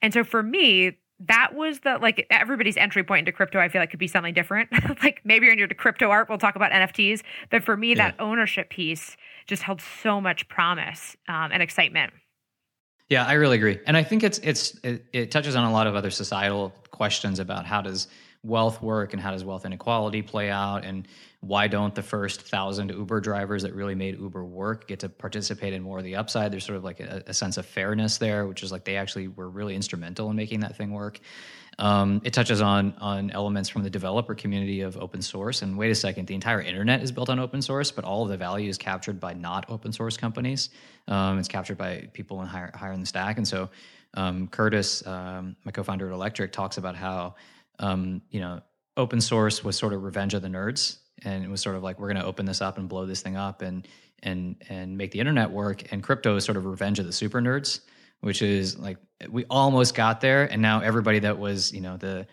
[0.00, 3.80] and so for me, that was the like everybody's entry point into crypto i feel
[3.80, 4.68] like could be something different
[5.02, 7.94] like maybe you're into crypto art we'll talk about nfts but for me yeah.
[8.10, 12.12] that ownership piece just held so much promise um, and excitement
[13.08, 15.86] yeah i really agree and i think it's it's it, it touches on a lot
[15.86, 18.08] of other societal questions about how does
[18.44, 21.06] wealth work and how does wealth inequality play out and
[21.42, 25.72] why don't the first thousand Uber drivers that really made Uber work get to participate
[25.72, 26.52] in more of the upside?
[26.52, 29.26] There's sort of like a, a sense of fairness there, which is like they actually
[29.26, 31.18] were really instrumental in making that thing work.
[31.78, 35.62] Um, it touches on on elements from the developer community of open source.
[35.62, 38.28] And wait a second, the entire internet is built on open source, but all of
[38.28, 40.70] the value is captured by not open source companies.
[41.08, 43.36] Um, it's captured by people in higher higher in the stack.
[43.38, 43.70] And so
[44.14, 47.36] um, Curtis, um, my co-founder at Electric, talks about how
[47.78, 48.60] um, you know
[48.96, 51.98] open source was sort of revenge of the nerds and it was sort of like
[51.98, 53.86] we're going to open this up and blow this thing up and
[54.22, 57.40] and and make the internet work and crypto is sort of revenge of the super
[57.40, 57.80] nerds
[58.22, 58.96] which is like
[59.28, 62.26] we almost got there and now everybody that was you know the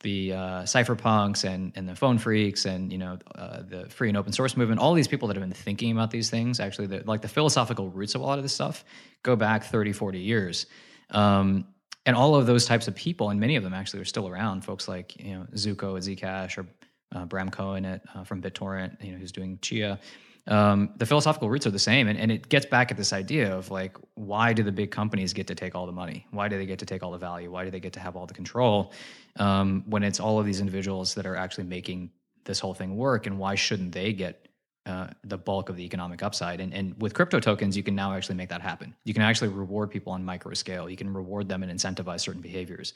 [0.00, 4.16] the uh, cypherpunks and and the phone phreaks and you know uh, the free and
[4.18, 7.02] open source movement all these people that have been thinking about these things actually the,
[7.06, 8.84] like the philosophical roots of a lot of this stuff
[9.22, 10.66] go back 30 40 years.
[11.10, 11.66] Um,
[12.06, 14.62] and all of those types of people and many of them actually are still around
[14.62, 16.66] folks like you know Zooko at zcash or
[17.14, 19.98] uh, Bram Cohen at, uh, from BitTorrent, you know, who's doing Chia.
[20.46, 23.56] Um, the philosophical roots are the same, and, and it gets back at this idea
[23.56, 26.26] of like, why do the big companies get to take all the money?
[26.32, 27.50] Why do they get to take all the value?
[27.50, 28.92] Why do they get to have all the control
[29.36, 32.10] um, when it's all of these individuals that are actually making
[32.44, 33.26] this whole thing work?
[33.26, 34.48] And why shouldn't they get
[34.86, 36.60] uh, the bulk of the economic upside.
[36.60, 38.94] And, and with crypto tokens, you can now actually make that happen.
[39.04, 40.90] You can actually reward people on micro scale.
[40.90, 42.92] You can reward them and incentivize certain behaviors.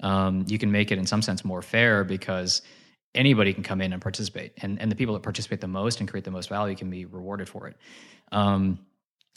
[0.00, 2.60] Um, you can make it in some sense more fair because
[3.14, 4.52] anybody can come in and participate.
[4.58, 7.04] And, and the people that participate the most and create the most value can be
[7.04, 7.76] rewarded for it.
[8.32, 8.78] Um,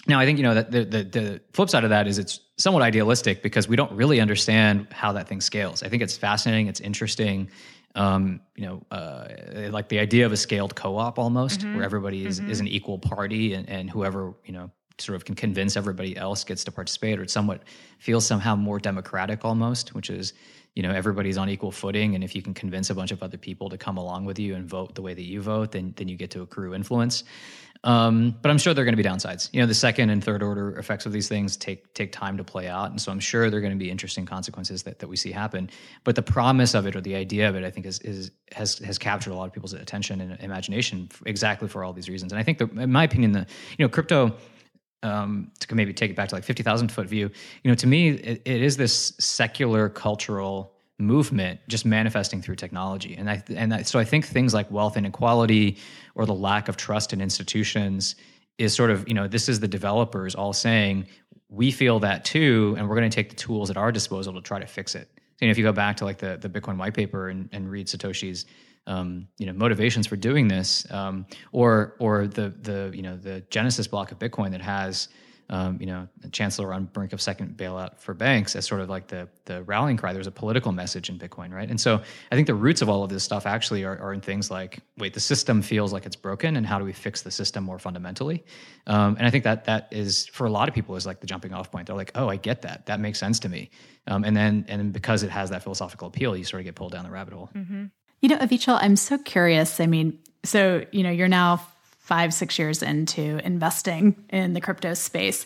[0.06, 2.42] now i think you know that the, the, the flip side of that is it's
[2.58, 5.82] somewhat idealistic because we don't really understand how that thing scales.
[5.82, 6.68] I think it's fascinating.
[6.68, 7.50] It's interesting.
[7.96, 9.28] Um, you know uh,
[9.70, 11.76] like the idea of a scaled co-op almost mm-hmm.
[11.76, 12.50] where everybody is, mm-hmm.
[12.50, 16.44] is an equal party and, and whoever you know sort of can convince everybody else
[16.44, 17.62] gets to participate or it somewhat
[18.00, 20.34] feels somehow more democratic almost which is
[20.76, 23.38] you know everybody's on equal footing and if you can convince a bunch of other
[23.38, 26.08] people to come along with you and vote the way that you vote then then
[26.08, 27.24] you get to accrue influence.
[27.86, 29.50] Um, but i'm sure there are going to be downsides.
[29.52, 32.44] You know the second and third order effects of these things take take time to
[32.44, 35.08] play out and so i'm sure there are going to be interesting consequences that, that
[35.08, 35.70] we see happen.
[36.04, 38.80] But the promise of it or the idea of it i think is, is has
[38.80, 42.32] has captured a lot of people's attention and imagination exactly for all these reasons.
[42.32, 43.46] And i think the, in my opinion the
[43.78, 44.36] you know crypto
[45.04, 47.30] um, to maybe take it back to like 50,000 foot view,
[47.64, 53.16] you know, to me, it, it is this secular cultural movement just manifesting through technology.
[53.16, 55.78] And I, and I, so I think things like wealth inequality
[56.16, 58.16] or the lack of trust in institutions
[58.58, 61.08] is sort of, you know, this is the developers all saying,
[61.50, 64.42] we feel that too, and we're going to take the tools at our disposal to
[64.42, 65.10] try to fix it.
[65.16, 67.50] So, you know, if you go back to like the, the Bitcoin white paper and,
[67.52, 68.46] and read Satoshi's
[68.88, 73.42] um, you know motivations for doing this, um, or or the the you know the
[73.50, 75.10] Genesis block of Bitcoin that has
[75.50, 79.08] um, you know, Chancellor on brink of second bailout for banks as sort of like
[79.08, 80.14] the the rallying cry.
[80.14, 81.70] There's a political message in Bitcoin, right?
[81.70, 84.22] And so I think the roots of all of this stuff actually are, are in
[84.22, 87.32] things like, wait, the system feels like it's broken, and how do we fix the
[87.32, 88.44] system more fundamentally?
[88.88, 91.28] Um, and I think that that is for a lot of people is like the
[91.28, 91.88] jumping off point.
[91.88, 92.86] They're like, oh, I get that.
[92.86, 93.70] That makes sense to me.
[94.08, 96.94] Um, and then and because it has that philosophical appeal, you sort of get pulled
[96.94, 97.50] down the rabbit hole.
[97.54, 97.86] Mm-hmm.
[98.24, 99.82] You know, Avichal, I'm so curious.
[99.82, 101.58] I mean, so you know, you're now
[102.00, 105.46] five, six years into investing in the crypto space.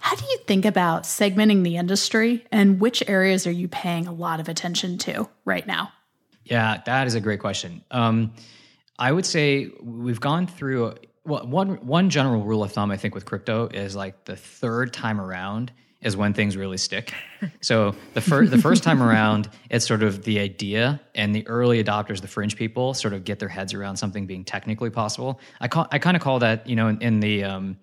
[0.00, 4.14] How do you think about segmenting the industry and which areas are you paying a
[4.14, 5.92] lot of attention to right now?
[6.44, 7.84] Yeah, that is a great question.
[7.90, 8.32] Um,
[8.98, 10.94] I would say we've gone through
[11.26, 14.94] well, one one general rule of thumb I think with crypto is like the third
[14.94, 15.70] time around
[16.06, 17.12] is when things really stick.
[17.60, 21.84] So the first the first time around, it's sort of the idea, and the early
[21.84, 25.38] adopters, the fringe people, sort of get their heads around something being technically possible.
[25.60, 27.76] I call I kind of call that you know in, in the um,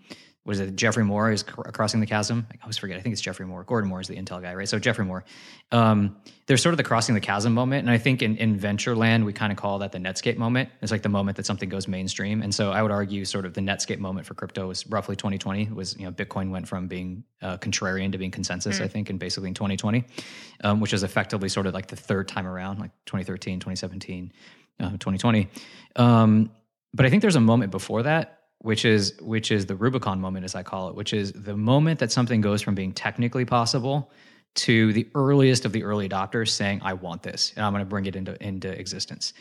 [0.45, 2.45] was it Geoffrey Moore is crossing the chasm?
[2.51, 2.97] I always forget.
[2.97, 3.63] I think it's Geoffrey Moore.
[3.63, 4.67] Gordon Moore is the Intel guy, right?
[4.67, 5.23] So Geoffrey Moore.
[5.71, 8.93] Um, there's sort of the crossing the chasm moment, and I think in, in venture
[8.93, 10.69] land we kind of call that the Netscape moment.
[10.81, 13.53] It's like the moment that something goes mainstream, and so I would argue sort of
[13.53, 15.69] the Netscape moment for crypto was roughly 2020.
[15.69, 18.83] Was you know Bitcoin went from being uh, contrarian to being consensus, mm.
[18.83, 20.03] I think, in basically in 2020,
[20.65, 24.33] um, which is effectively sort of like the third time around, like 2013, 2017,
[24.81, 25.47] uh, 2020.
[25.95, 26.51] Um,
[26.93, 30.45] but I think there's a moment before that which is which is the Rubicon moment,
[30.45, 34.09] as I call it, which is the moment that something goes from being technically possible
[34.55, 37.89] to the earliest of the early adopters saying, "I want this, and I'm going to
[37.89, 39.33] bring it into into existence."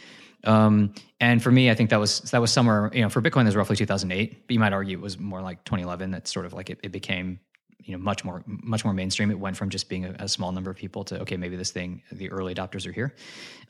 [0.43, 3.45] Um, and for me, I think that was that was somewhere you know for Bitcoin,
[3.45, 4.49] was roughly 2008.
[4.49, 6.11] But you might argue it was more like 2011.
[6.11, 7.39] That sort of like it, it became
[7.79, 9.31] you know much more much more mainstream.
[9.31, 11.71] It went from just being a, a, small number of people to okay, maybe this
[11.71, 13.15] thing the early adopters are here.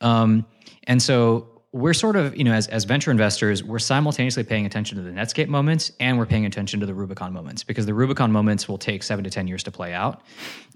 [0.00, 0.46] Um,
[0.84, 4.98] and so we're sort of, you know, as, as venture investors, we're simultaneously paying attention
[4.98, 8.30] to the Netscape moments and we're paying attention to the Rubicon moments because the Rubicon
[8.30, 10.20] moments will take seven to 10 years to play out.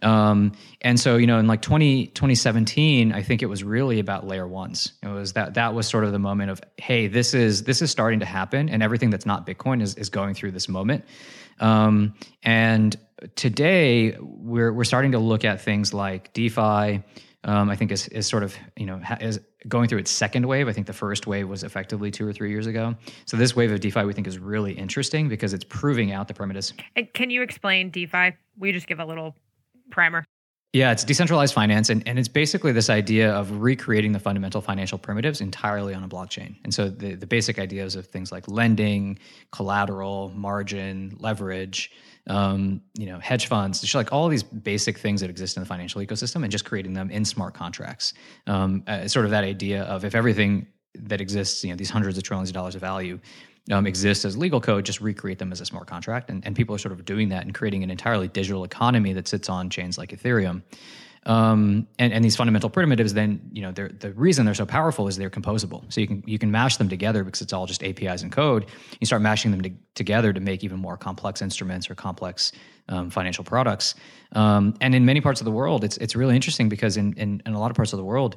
[0.00, 4.26] Um, and so, you know, in like 20, 2017, I think it was really about
[4.26, 4.94] layer ones.
[5.02, 7.90] It was that, that was sort of the moment of, hey, this is, this is
[7.90, 11.04] starting to happen and everything that's not Bitcoin is, is going through this moment.
[11.60, 12.96] Um, and
[13.34, 17.02] today we're, we're starting to look at things like DeFi,
[17.46, 20.68] um, I think is, is sort of you know is going through its second wave.
[20.68, 22.94] I think the first wave was effectively two or three years ago.
[23.24, 26.34] So this wave of DeFi we think is really interesting because it's proving out the
[26.34, 26.74] primitives.
[27.14, 28.34] can you explain DeFi?
[28.58, 29.34] We just give a little
[29.90, 30.24] primer.
[30.72, 34.98] Yeah, it's decentralized finance, and, and it's basically this idea of recreating the fundamental financial
[34.98, 36.56] primitives entirely on a blockchain.
[36.64, 39.18] And so the, the basic ideas of things like lending,
[39.52, 41.92] collateral, margin, leverage,
[42.28, 45.66] um, you know, hedge funds, just like all these basic things that exist in the
[45.66, 48.14] financial ecosystem, and just creating them in smart contracts.
[48.46, 52.16] Um, uh, sort of that idea of if everything that exists, you know, these hundreds
[52.16, 53.18] of trillions of dollars of value
[53.70, 56.30] um, exist as legal code, just recreate them as a smart contract.
[56.30, 59.28] And, and people are sort of doing that and creating an entirely digital economy that
[59.28, 60.62] sits on chains like Ethereum.
[61.26, 65.16] Um, and, and these fundamental primitives, then you know, the reason they're so powerful is
[65.16, 65.92] they're composable.
[65.92, 68.66] So you can you can mash them together because it's all just APIs and code.
[69.00, 72.52] You start mashing them to, together to make even more complex instruments or complex
[72.88, 73.96] um, financial products.
[74.32, 77.42] Um, and in many parts of the world, it's it's really interesting because in, in,
[77.44, 78.36] in a lot of parts of the world,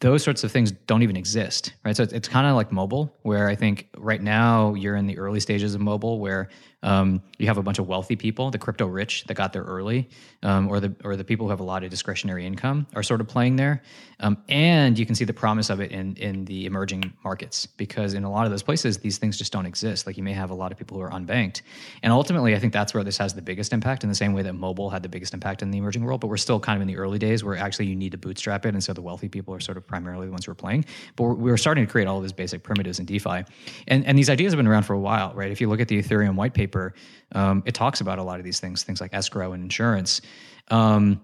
[0.00, 1.96] those sorts of things don't even exist, right?
[1.96, 5.18] So it's, it's kind of like mobile, where I think right now you're in the
[5.18, 6.48] early stages of mobile, where
[6.82, 10.10] um, you have a bunch of wealthy people, the crypto rich that got there early,
[10.42, 13.20] um, or the or the people who have a lot of discretionary income are sort
[13.20, 13.82] of playing there,
[14.20, 18.12] um, and you can see the promise of it in in the emerging markets because
[18.12, 20.06] in a lot of those places these things just don't exist.
[20.06, 21.62] Like you may have a lot of people who are unbanked,
[22.02, 24.04] and ultimately I think that's where this has the biggest impact.
[24.04, 26.28] In the same way that mobile had the biggest impact in the emerging world, but
[26.28, 28.74] we're still kind of in the early days where actually you need to bootstrap it,
[28.74, 30.84] and so the wealthy people are sort of primarily the ones who are playing.
[31.16, 33.44] But we're, we're starting to create all of these basic primitives in DeFi,
[33.88, 35.50] and and these ideas have been around for a while, right?
[35.50, 36.94] If you look at the Ethereum white paper paper,
[37.32, 40.20] um, it talks about a lot of these things, things like escrow and insurance.
[40.68, 41.20] Um,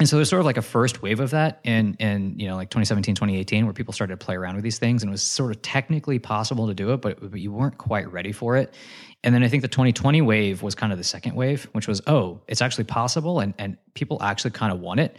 [0.00, 2.56] and so there's sort of like a first wave of that in in you know
[2.56, 5.22] like 2017 2018 where people started to play around with these things and it was
[5.22, 8.74] sort of technically possible to do it but, but you weren't quite ready for it
[9.22, 12.02] and then i think the 2020 wave was kind of the second wave which was
[12.08, 15.16] oh it's actually possible and and people actually kind of want it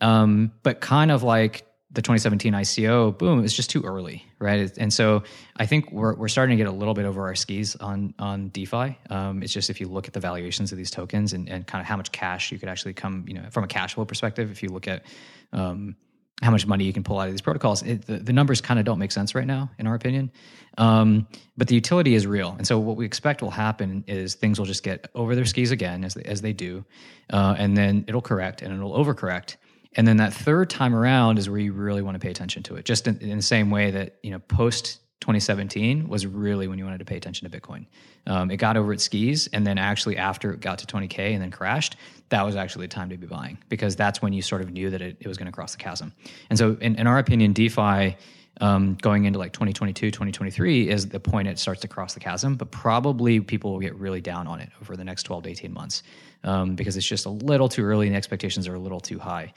[0.00, 1.64] um, but kind of like
[1.98, 4.70] the 2017 ICO, boom, it's just too early, right?
[4.78, 5.24] And so
[5.56, 8.50] I think we're, we're starting to get a little bit over our skis on on
[8.50, 8.96] DeFi.
[9.10, 11.80] Um, it's just if you look at the valuations of these tokens and, and kind
[11.80, 14.52] of how much cash you could actually come, you know, from a cash flow perspective,
[14.52, 15.06] if you look at
[15.52, 15.96] um,
[16.40, 18.78] how much money you can pull out of these protocols, it, the, the, numbers kind
[18.78, 20.30] of don't make sense right now, in our opinion.
[20.76, 21.26] Um,
[21.56, 24.66] but the utility is real, and so what we expect will happen is things will
[24.66, 26.84] just get over their skis again, as they, as they do,
[27.30, 29.56] uh, and then it'll correct and it'll overcorrect
[29.98, 32.76] And then that third time around is where you really want to pay attention to
[32.76, 32.84] it.
[32.84, 36.84] Just in, in the same way that you know post 2017 was really when you
[36.84, 37.84] wanted to pay attention to Bitcoin.
[38.28, 41.42] Um, it got over its skis, and then actually after it got to 20k and
[41.42, 41.96] then crashed,
[42.28, 44.88] that was actually the time to be buying because that's when you sort of knew
[44.88, 46.12] that it, it was going to cross the chasm.
[46.48, 48.16] And so, in, in our opinion, DeFi
[48.60, 52.56] um, going into like 2022, 2023 is the point it starts to cross the chasm.
[52.56, 55.72] But probably people will get really down on it over the next 12 to 18
[55.72, 56.02] months
[56.44, 59.52] um, because it's just a little too early and expectations are a little too high.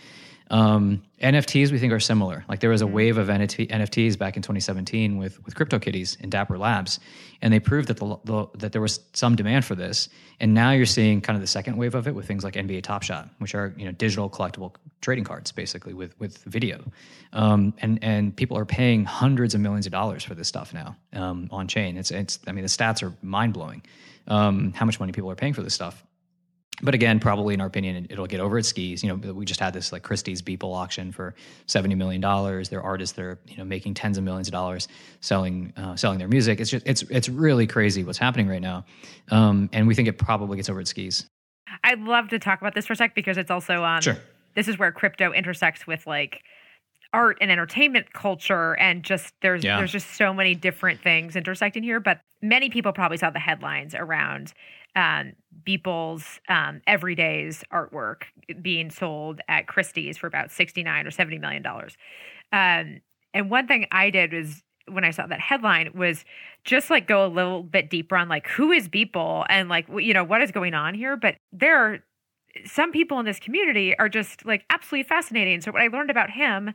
[0.51, 2.43] Um, NFTs we think are similar.
[2.49, 6.29] Like there was a wave of NFT, NFTs back in 2017 with with CryptoKitties and
[6.29, 6.99] Dapper Labs,
[7.41, 10.09] and they proved that the, the, that there was some demand for this.
[10.41, 12.83] And now you're seeing kind of the second wave of it with things like NBA
[12.83, 16.83] Top Shot, which are you know digital collectible trading cards basically with with video,
[17.31, 20.97] um, and and people are paying hundreds of millions of dollars for this stuff now
[21.13, 21.95] um, on chain.
[21.95, 23.83] It's it's I mean the stats are mind blowing.
[24.27, 26.03] Um, how much money people are paying for this stuff
[26.81, 29.03] but again, probably in our opinion, it'll get over its skis.
[29.03, 32.69] You know, we just had this like Christie's Beeple auction for seventy million dollars.
[32.69, 34.87] There are artists that are you know making tens of millions of dollars
[35.19, 36.59] selling uh, selling their music.
[36.59, 38.85] It's just it's it's really crazy what's happening right now,
[39.29, 41.25] um, and we think it probably gets over its skis.
[41.83, 44.17] I'd love to talk about this for a sec because it's also um, sure.
[44.55, 46.41] This is where crypto intersects with like
[47.13, 49.77] art and entertainment culture and just there's yeah.
[49.77, 53.93] there's just so many different things intersecting here but many people probably saw the headlines
[53.93, 54.53] around
[54.95, 55.33] um,
[55.65, 58.23] Beeple's um, Everyday's artwork
[58.61, 61.97] being sold at Christie's for about 69 or 70 million dollars.
[62.51, 63.01] Um,
[63.33, 66.25] and one thing I did was when I saw that headline was
[66.65, 70.13] just like go a little bit deeper on like who is Beeple and like you
[70.13, 71.15] know what is going on here.
[71.15, 71.99] But there are
[72.65, 75.61] some people in this community are just like absolutely fascinating.
[75.61, 76.73] So what I learned about him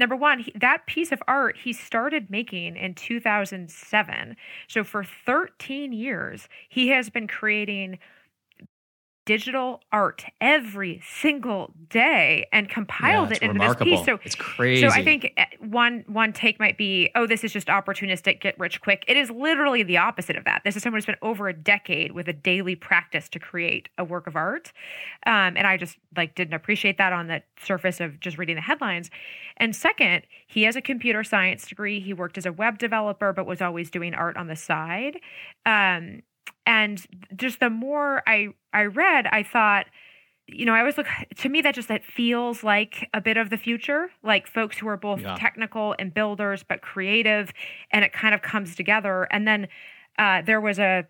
[0.00, 4.36] number one, that piece of art he started making in 2007.
[4.66, 8.00] So for 13 years, he has been creating
[9.24, 13.90] digital art every single day and compiled yeah, it into remarkable.
[13.90, 14.06] this piece.
[14.06, 14.86] So it's crazy.
[14.86, 18.58] So I think eh, one one take might be, oh, this is just opportunistic, get
[18.58, 19.04] rich quick.
[19.06, 20.62] It is literally the opposite of that.
[20.64, 24.04] This is someone who's spent over a decade with a daily practice to create a
[24.04, 24.72] work of art,
[25.26, 28.62] um, and I just like didn't appreciate that on the surface of just reading the
[28.62, 29.10] headlines.
[29.58, 32.00] And second, he has a computer science degree.
[32.00, 35.20] He worked as a web developer, but was always doing art on the side.
[35.66, 36.22] Um,
[36.66, 37.04] and
[37.36, 39.86] just the more I I read, I thought,
[40.46, 43.50] you know, I always look to me that just that feels like a bit of
[43.50, 45.36] the future, like folks who are both yeah.
[45.36, 47.52] technical and builders but creative,
[47.92, 49.26] and it kind of comes together.
[49.30, 49.68] And then
[50.18, 51.06] uh, there was a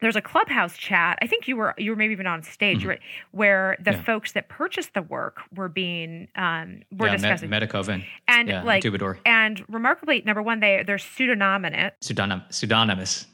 [0.00, 1.18] there's a clubhouse chat.
[1.22, 2.88] I think you were you were maybe even on stage, mm-hmm.
[2.90, 3.00] right,
[3.30, 4.02] where the yeah.
[4.02, 8.62] folks that purchased the work were being um were yeah, discussing Met- Metakovan and yeah,
[8.62, 9.18] like Twobadour.
[9.24, 11.92] and remarkably, number one, they they're pseudonymous.
[12.00, 13.26] Pseudonym, pseudonymous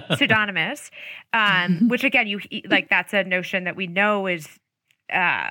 [0.16, 0.90] pseudonymous,
[1.32, 4.48] um, which again, you like that's a notion that we know is.
[5.12, 5.50] Uh,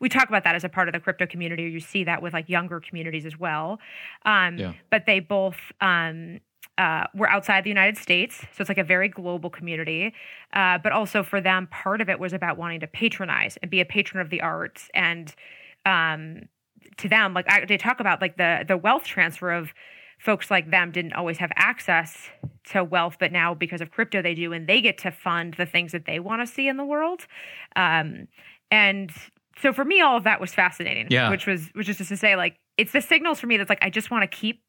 [0.00, 2.20] we talk about that as a part of the crypto community, or you see that
[2.20, 3.78] with like younger communities as well.
[4.24, 4.72] Um, yeah.
[4.90, 6.40] But they both um,
[6.76, 10.12] uh, were outside the United States, so it's like a very global community.
[10.52, 13.80] Uh, but also for them, part of it was about wanting to patronize and be
[13.80, 15.34] a patron of the arts, and
[15.86, 16.42] um,
[16.98, 19.72] to them, like I, they talk about like the the wealth transfer of
[20.18, 22.30] folks like them didn't always have access
[22.72, 25.66] to wealth, but now because of crypto, they do, and they get to fund the
[25.66, 27.26] things that they want to see in the world.
[27.76, 28.28] Um,
[28.70, 29.10] and
[29.60, 31.06] so for me, all of that was fascinating.
[31.10, 31.30] Yeah.
[31.30, 33.82] Which was which is just to say, like, it's the signals for me that's like
[33.82, 34.62] I just want to keep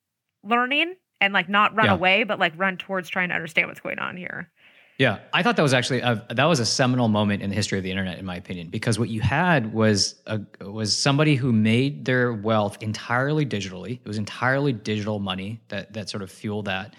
[0.43, 1.93] learning and like not run yeah.
[1.93, 4.52] away, but like run towards trying to understand what's going on here.
[4.98, 7.78] Yeah, I thought that was actually a, that was a seminal moment in the history
[7.78, 11.52] of the internet, in my opinion, because what you had was a, was somebody who
[11.54, 14.00] made their wealth entirely digitally.
[14.04, 16.95] It was entirely digital money that that sort of fueled that.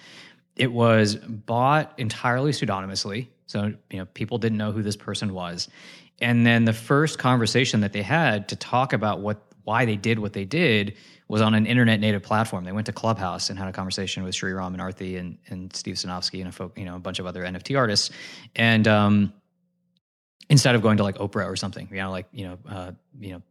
[0.55, 5.69] It was bought entirely pseudonymously, so you know people didn't know who this person was.
[6.21, 10.19] And then the first conversation that they had to talk about what why they did
[10.19, 10.97] what they did
[11.29, 12.65] was on an internet native platform.
[12.65, 15.19] They went to Clubhouse and had a conversation with Sriram and, Aarthi
[15.51, 18.09] and Steve Sinofsky and a folk, you know, a bunch of other NFT artists.
[18.57, 19.35] And um,
[20.49, 23.33] instead of going to like Oprah or something, you know, like, you know, uh, you
[23.33, 23.43] know,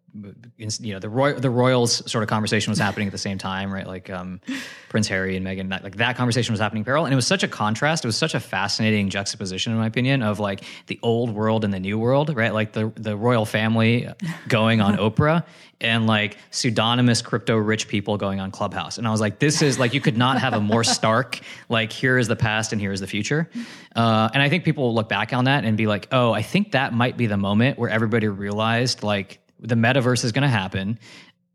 [0.58, 3.72] you know the roy- the royals sort of conversation was happening at the same time
[3.72, 3.86] right?
[3.86, 4.42] Like um,
[4.90, 7.06] prince harry and meghan that, like that conversation was happening parallel.
[7.06, 8.04] And it was such a contrast.
[8.04, 11.74] It was such a fascinating juxtaposition in my opinion of like the old world and
[11.74, 12.54] the new world right?
[12.54, 14.10] Like the the royal family
[14.48, 15.46] going on oprah
[15.80, 18.98] and like pseudonymous crypto rich people going on clubhouse.
[18.98, 21.40] And i was like this is like you could not have a more stark
[21.70, 23.50] like here is the past and here is the future.
[23.96, 26.42] Uh, and i think people will look back on that and be like oh i
[26.42, 30.48] think that might be the moment where everybody realized like the metaverse is going to
[30.48, 31.00] happen.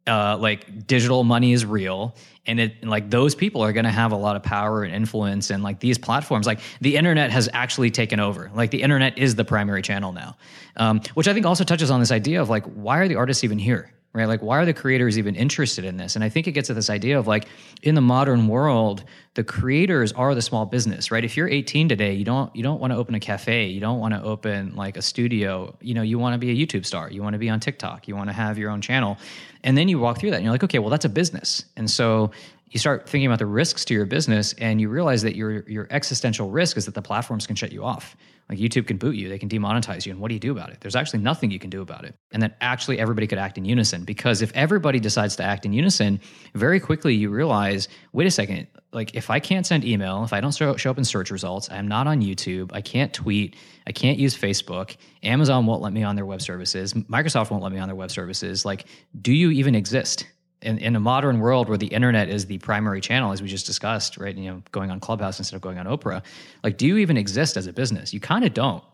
[0.05, 4.11] Uh, like digital money is real and it like those people are going to have
[4.11, 7.89] a lot of power and influence and like these platforms like the internet has actually
[7.89, 8.51] taken over.
[8.53, 10.37] Like the internet is the primary channel now.
[10.77, 13.45] Um, which i think also touches on this idea of like why are the artists
[13.45, 14.29] even here right?
[14.29, 16.17] Like, why are the creators even interested in this?
[16.17, 17.47] And I think it gets at this idea of like,
[17.83, 19.05] in the modern world,
[19.35, 21.25] the creators are the small business, right?
[21.25, 23.99] If you're 18 today, you don't you don't want to open a cafe, you don't
[23.99, 25.75] want to open like a studio.
[25.81, 28.07] You know, you want to be a YouTube star, you want to be on TikTok,
[28.07, 29.17] you want to have your own channel,
[29.65, 31.91] and then you walk through that, and you're like, okay, well, that's a business, and
[31.91, 32.31] so
[32.73, 35.87] you start thinking about the risks to your business and you realize that your your
[35.91, 38.17] existential risk is that the platforms can shut you off
[38.53, 40.13] like YouTube can boot you, they can demonetize you.
[40.13, 40.79] And what do you do about it?
[40.81, 42.15] There's actually nothing you can do about it.
[42.33, 44.05] And that actually everybody could act in unison.
[44.05, 46.21] Because if everybody decides to act in unison,
[46.55, 50.41] very quickly you realize wait a second, like if I can't send email, if I
[50.41, 53.57] don't show, show up in search results, I'm not on YouTube, I can't tweet,
[53.87, 57.73] I can't use Facebook, Amazon won't let me on their web services, Microsoft won't let
[57.73, 58.67] me on their web services.
[58.67, 58.85] Like,
[59.21, 60.27] do you even exist?
[60.63, 63.67] In, in a modern world where the internet is the primary channel, as we just
[63.67, 64.37] discussed, right?
[64.37, 66.23] You know, going on Clubhouse instead of going on Oprah,
[66.63, 68.13] like, do you even exist as a business?
[68.13, 68.85] You kind of don't.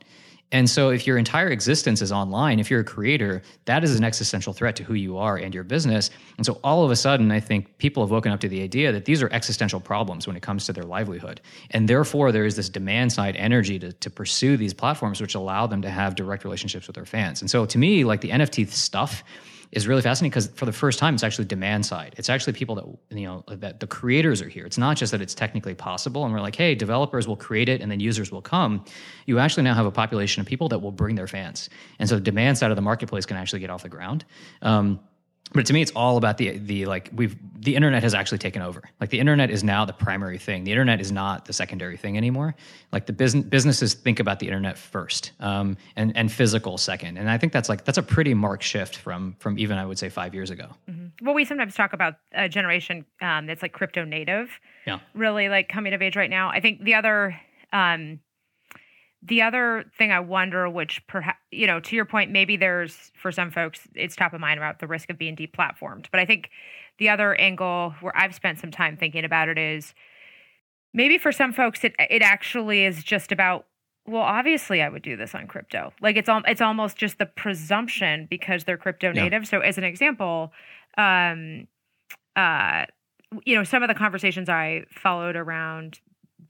[0.50, 4.02] And so, if your entire existence is online, if you're a creator, that is an
[4.02, 6.08] existential threat to who you are and your business.
[6.38, 8.90] And so, all of a sudden, I think people have woken up to the idea
[8.90, 11.42] that these are existential problems when it comes to their livelihood.
[11.72, 15.66] And therefore, there is this demand side energy to, to pursue these platforms, which allow
[15.66, 17.42] them to have direct relationships with their fans.
[17.42, 19.22] And so, to me, like the NFT stuff,
[19.72, 22.14] is really fascinating because for the first time it's actually demand side.
[22.16, 24.64] It's actually people that you know that the creators are here.
[24.64, 27.80] It's not just that it's technically possible and we're like hey developers will create it
[27.80, 28.84] and then users will come.
[29.26, 31.68] You actually now have a population of people that will bring their fans.
[31.98, 34.24] And so the demand side of the marketplace can actually get off the ground.
[34.62, 35.00] Um,
[35.54, 38.62] but to me it's all about the the like we've the internet has actually taken
[38.62, 38.82] over.
[39.00, 40.64] Like the internet is now the primary thing.
[40.64, 42.54] The internet is not the secondary thing anymore.
[42.92, 47.16] Like the business businesses think about the internet first um, and and physical second.
[47.16, 49.98] And i think that's like that's a pretty marked shift from from even i would
[49.98, 50.68] say five years ago.
[50.88, 51.24] Mm-hmm.
[51.24, 54.50] well we sometimes talk about a generation um, that's like crypto native
[54.86, 54.98] yeah.
[55.14, 56.50] really like coming of age right now.
[56.50, 57.38] I think the other
[57.72, 58.20] um,
[59.22, 63.32] the other thing I wonder, which perhaps, you know, to your point, maybe there's, for
[63.32, 66.06] some folks, it's top of mind about the risk of being deplatformed.
[66.12, 66.50] But I think
[66.98, 69.92] the other angle where I've spent some time thinking about it is
[70.94, 73.66] maybe for some folks, it, it actually is just about,
[74.06, 75.92] well, obviously I would do this on crypto.
[76.00, 79.42] Like it's, all, it's almost just the presumption because they're crypto native.
[79.42, 79.48] Yeah.
[79.48, 80.52] So as an example,
[80.96, 81.66] um,
[82.36, 82.86] uh,
[83.44, 85.98] you know, some of the conversations I followed around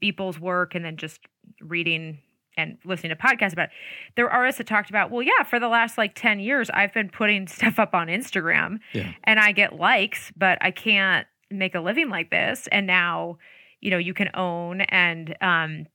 [0.01, 1.19] Beeple's work and then just
[1.61, 2.19] reading
[2.59, 3.71] and listening to podcasts about it,
[4.15, 6.93] there are artists that talked about, well, yeah, for the last like 10 years, I've
[6.93, 9.11] been putting stuff up on Instagram yeah.
[9.23, 12.67] and I get likes, but I can't make a living like this.
[12.71, 13.37] And now,
[13.81, 15.87] you know, you can own and, um,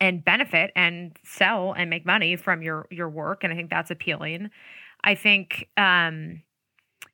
[0.00, 3.90] and benefit and sell and make money from your your work and i think that's
[3.90, 4.48] appealing
[5.04, 6.40] i think um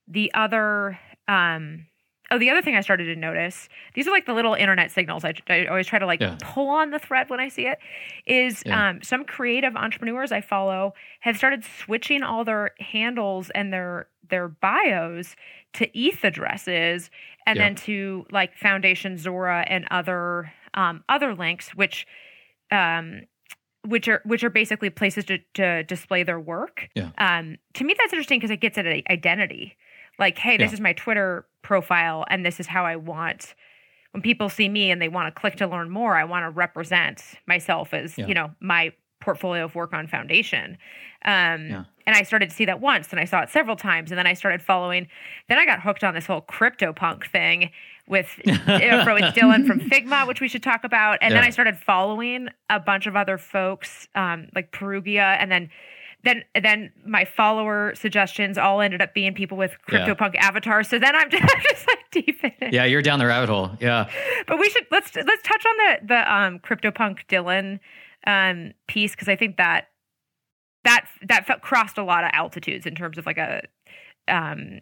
[0.06, 1.87] the other um
[2.30, 5.24] Oh, the other thing I started to notice, these are like the little internet signals.
[5.24, 6.36] I, I always try to like yeah.
[6.42, 7.78] pull on the thread when I see it.
[8.26, 8.90] Is yeah.
[8.90, 14.48] um, some creative entrepreneurs I follow have started switching all their handles and their their
[14.48, 15.36] bios
[15.74, 17.10] to ETH addresses,
[17.46, 17.64] and yeah.
[17.64, 22.06] then to like Foundation Zora and other um, other links, which
[22.70, 23.22] um,
[23.86, 26.88] which are which are basically places to, to display their work.
[26.94, 27.10] Yeah.
[27.16, 29.76] Um, to me, that's interesting because it gets at identity
[30.18, 30.74] like hey this yeah.
[30.74, 33.54] is my twitter profile and this is how i want
[34.12, 36.50] when people see me and they want to click to learn more i want to
[36.50, 38.26] represent myself as yeah.
[38.26, 40.78] you know my portfolio of work on foundation
[41.24, 41.84] um, yeah.
[42.06, 44.26] and i started to see that once and i saw it several times and then
[44.26, 45.08] i started following
[45.48, 47.70] then i got hooked on this whole crypto punk thing
[48.06, 51.50] with, you know, with dylan from figma which we should talk about and then i
[51.50, 55.68] started following a bunch of other folks um, like perugia and then
[56.28, 60.46] then then my follower suggestions all ended up being people with CryptoPunk yeah.
[60.46, 60.88] avatars.
[60.88, 62.72] So then I'm just, I'm just, like deep in it.
[62.72, 63.70] Yeah, you're down the rabbit hole.
[63.80, 64.08] Yeah.
[64.46, 67.80] But we should let's let's touch on the the um, CryptoPunk Dylan
[68.26, 69.88] um, piece because I think that
[70.84, 73.62] that that felt, crossed a lot of altitudes in terms of like a
[74.28, 74.80] um,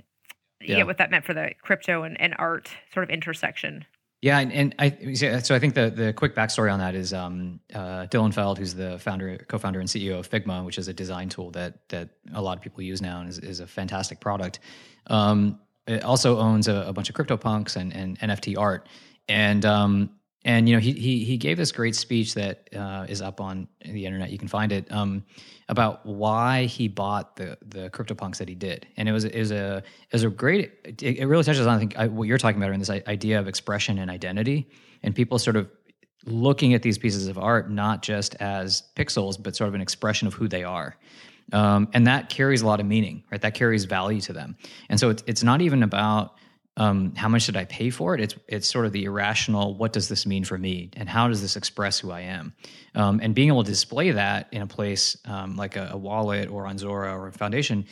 [0.60, 0.78] yeah.
[0.78, 3.84] yeah what that meant for the crypto and, and art sort of intersection.
[4.26, 7.60] Yeah, and, and, I so I think the the quick backstory on that is um,
[7.72, 11.28] uh, Dylan Field, who's the founder, co-founder, and CEO of Figma, which is a design
[11.28, 14.58] tool that that a lot of people use now and is, is a fantastic product.
[15.06, 18.88] Um, it also owns a, a, bunch of CryptoPunks and, and NFT art,
[19.28, 20.10] and um,
[20.46, 23.66] and you know he he he gave this great speech that uh, is up on
[23.84, 24.30] the internet.
[24.30, 25.24] You can find it um,
[25.68, 29.82] about why he bought the the CryptoPunks that he did, and it was was a
[30.12, 30.72] was a great.
[30.84, 33.48] It, it really touches on I think what you're talking about in this idea of
[33.48, 34.70] expression and identity,
[35.02, 35.68] and people sort of
[36.24, 40.28] looking at these pieces of art not just as pixels, but sort of an expression
[40.28, 40.96] of who they are.
[41.52, 43.40] Um, and that carries a lot of meaning, right?
[43.40, 44.56] That carries value to them.
[44.88, 46.34] And so it's, it's not even about
[46.78, 48.20] um, how much did I pay for it?
[48.20, 49.74] It's it's sort of the irrational.
[49.74, 52.54] What does this mean for me, and how does this express who I am?
[52.94, 56.50] Um, and being able to display that in a place um, like a, a, wallet
[56.50, 57.86] or on Zora or a foundation,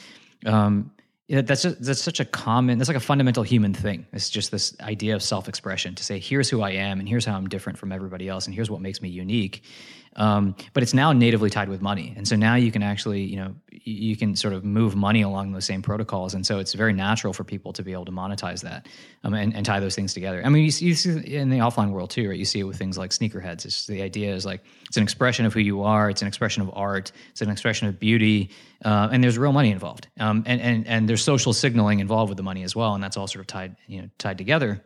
[0.44, 0.90] um,
[1.28, 2.76] that's that's such a common.
[2.76, 4.06] That's like a fundamental human thing.
[4.12, 7.24] It's just this idea of self expression to say, here's who I am, and here's
[7.24, 9.62] how I'm different from everybody else, and here's what makes me unique.
[10.16, 13.36] Um, but it's now natively tied with money, and so now you can actually, you
[13.36, 16.92] know, you can sort of move money along those same protocols, and so it's very
[16.92, 18.86] natural for people to be able to monetize that
[19.24, 20.42] um, and, and, tie those things together.
[20.44, 22.38] I mean, you see, you see, in the offline world too, right?
[22.38, 23.64] You see it with things like sneakerheads.
[23.64, 26.08] It's the idea is like it's an expression of who you are.
[26.08, 27.12] It's an expression of art.
[27.30, 28.50] It's an expression of beauty,
[28.84, 32.36] uh, and there's real money involved, um, and and and there's social signaling involved with
[32.36, 34.82] the money as well, and that's all sort of tied, you know, tied together.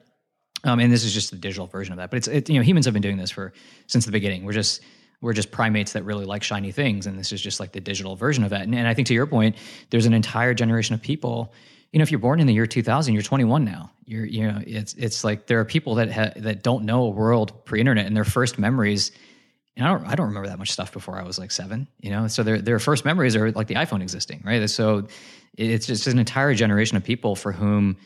[0.64, 2.10] Um, and this is just the digital version of that.
[2.10, 3.52] But it's it, you know humans have been doing this for
[3.86, 4.44] since the beginning.
[4.44, 4.82] We're just
[5.20, 8.16] we're just primates that really like shiny things and this is just like the digital
[8.16, 8.62] version of that.
[8.62, 9.56] And, and, i think to your point
[9.90, 11.52] there's an entire generation of people
[11.92, 13.90] you know if you're born in the year 2000 you're 21 now.
[14.04, 17.10] You're you know it's it's like there are people that ha- that don't know a
[17.10, 19.12] world pre-internet and their first memories
[19.76, 22.10] and I don't I don't remember that much stuff before I was like 7 you
[22.10, 22.26] know?
[22.28, 24.68] So their their first memories are like the iPhone existing right?
[24.70, 25.08] So
[25.56, 27.96] it's just an entire generation of people for whom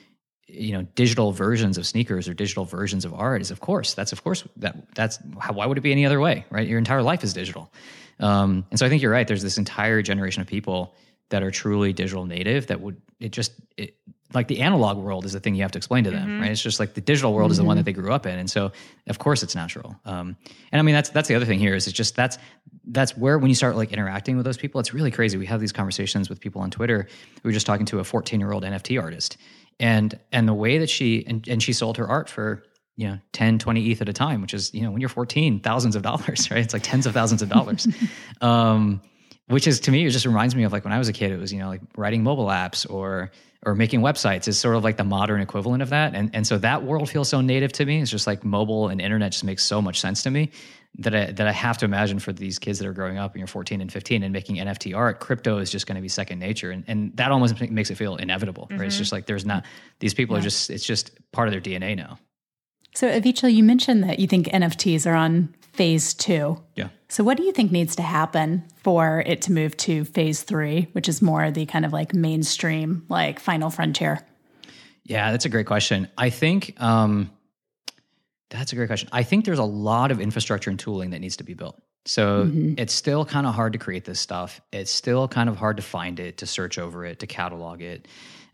[0.52, 4.12] you know digital versions of sneakers or digital versions of art is of course that's
[4.12, 6.68] of course that that's how, why would it be any other way right?
[6.68, 7.72] Your entire life is digital.
[8.20, 9.26] Um, and so i think you're right.
[9.26, 10.94] There's this entire generation of people
[11.30, 13.96] that are truly digital native that would it just it,
[14.34, 16.40] like the analog world is the thing you have to explain to them mm-hmm.
[16.42, 16.50] right?
[16.50, 17.52] It's just like the digital world mm-hmm.
[17.52, 17.86] is the one that mm-hmm.
[17.86, 18.38] they grew up in.
[18.38, 18.72] And so
[19.08, 19.96] of course it's natural.
[20.04, 20.36] Um,
[20.70, 22.38] and i mean that's that's the other thing here is it's just that's
[22.86, 25.38] that's where when you start like interacting with those people it's really crazy.
[25.38, 27.08] We have these conversations with people on twitter.
[27.42, 29.38] We were just talking to a 14 year old nft artist
[29.80, 32.62] and and the way that she and, and she sold her art for
[32.96, 35.60] you know 10 20 eth at a time which is you know when you're 14
[35.60, 36.60] thousands of dollars right?
[36.60, 37.86] It's like tens of thousands of dollars.
[38.40, 39.00] Um,
[39.46, 41.30] which is to me it just reminds me of like when i was a kid
[41.30, 43.30] it was you know like writing mobile apps or
[43.64, 46.58] or making websites is sort of like the modern equivalent of that and and so
[46.58, 49.62] that world feels so native to me it's just like mobile and internet just makes
[49.62, 50.50] so much sense to me
[50.98, 53.40] that I, that I have to imagine for these kids that are growing up and
[53.40, 56.38] you're 14 and 15 and making NFT art, crypto is just going to be second
[56.38, 56.70] nature.
[56.70, 58.78] And, and that almost makes it feel inevitable, mm-hmm.
[58.78, 58.86] right?
[58.86, 59.00] It's mm-hmm.
[59.00, 59.64] just like there's not,
[60.00, 60.40] these people yeah.
[60.40, 62.18] are just, it's just part of their DNA now.
[62.94, 66.62] So, Avichal, you mentioned that you think NFTs are on phase two.
[66.76, 66.88] Yeah.
[67.12, 70.88] So, what do you think needs to happen for it to move to phase three,
[70.92, 74.26] which is more the kind of like mainstream, like final frontier?
[75.04, 76.08] Yeah, that's a great question.
[76.16, 77.30] I think, um,
[78.48, 79.10] that's a great question.
[79.12, 81.82] I think there's a lot of infrastructure and tooling that needs to be built.
[82.06, 82.76] So mm-hmm.
[82.78, 84.62] it's still kind of hard to create this stuff.
[84.72, 88.08] It's still kind of hard to find it, to search over it, to catalog it.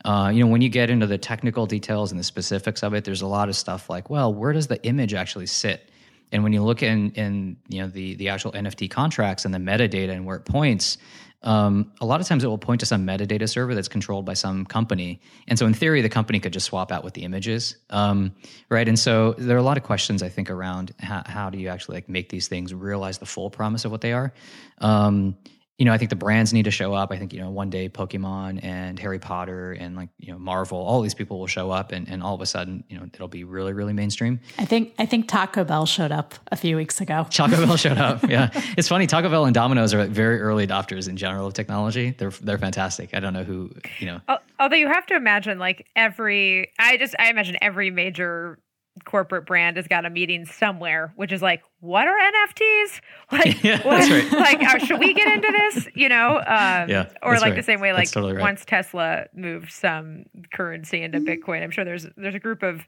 [0.04, 3.04] Uh, you know, when you get into the technical details and the specifics of it,
[3.04, 5.92] there's a lot of stuff like, well, where does the image actually sit?
[6.32, 9.58] And when you look in, in you know the the actual NFT contracts and the
[9.58, 10.98] metadata and where it points,
[11.42, 14.34] um, a lot of times it will point to some metadata server that's controlled by
[14.34, 15.20] some company.
[15.46, 18.34] And so, in theory, the company could just swap out with the images, um,
[18.68, 18.88] right?
[18.88, 21.68] And so, there are a lot of questions I think around how, how do you
[21.68, 24.32] actually like make these things realize the full promise of what they are.
[24.78, 25.36] Um,
[25.78, 27.12] you know, I think the brands need to show up.
[27.12, 30.76] I think, you know, one day Pokemon and Harry Potter and like, you know, Marvel,
[30.76, 33.28] all these people will show up and, and all of a sudden, you know, it'll
[33.28, 34.40] be really, really mainstream.
[34.58, 37.28] I think I think Taco Bell showed up a few weeks ago.
[37.30, 38.28] Taco Bell showed up.
[38.28, 38.50] Yeah.
[38.76, 42.14] It's funny, Taco Bell and Domino's are like very early adopters in general of technology.
[42.16, 43.10] They're they're fantastic.
[43.14, 44.20] I don't know who, you know.
[44.60, 48.58] Although you have to imagine like every I just I imagine every major
[49.04, 53.00] corporate brand has got a meeting somewhere, which is like, what are NFTs?
[53.30, 54.32] Like, yeah, what, right.
[54.32, 55.86] like, uh, should we get into this?
[55.94, 57.56] You know, um, yeah, or like right.
[57.56, 58.40] the same way, like totally right.
[58.40, 60.24] once Tesla moved some
[60.54, 61.28] currency into mm-hmm.
[61.28, 62.86] Bitcoin, I'm sure there's there's a group of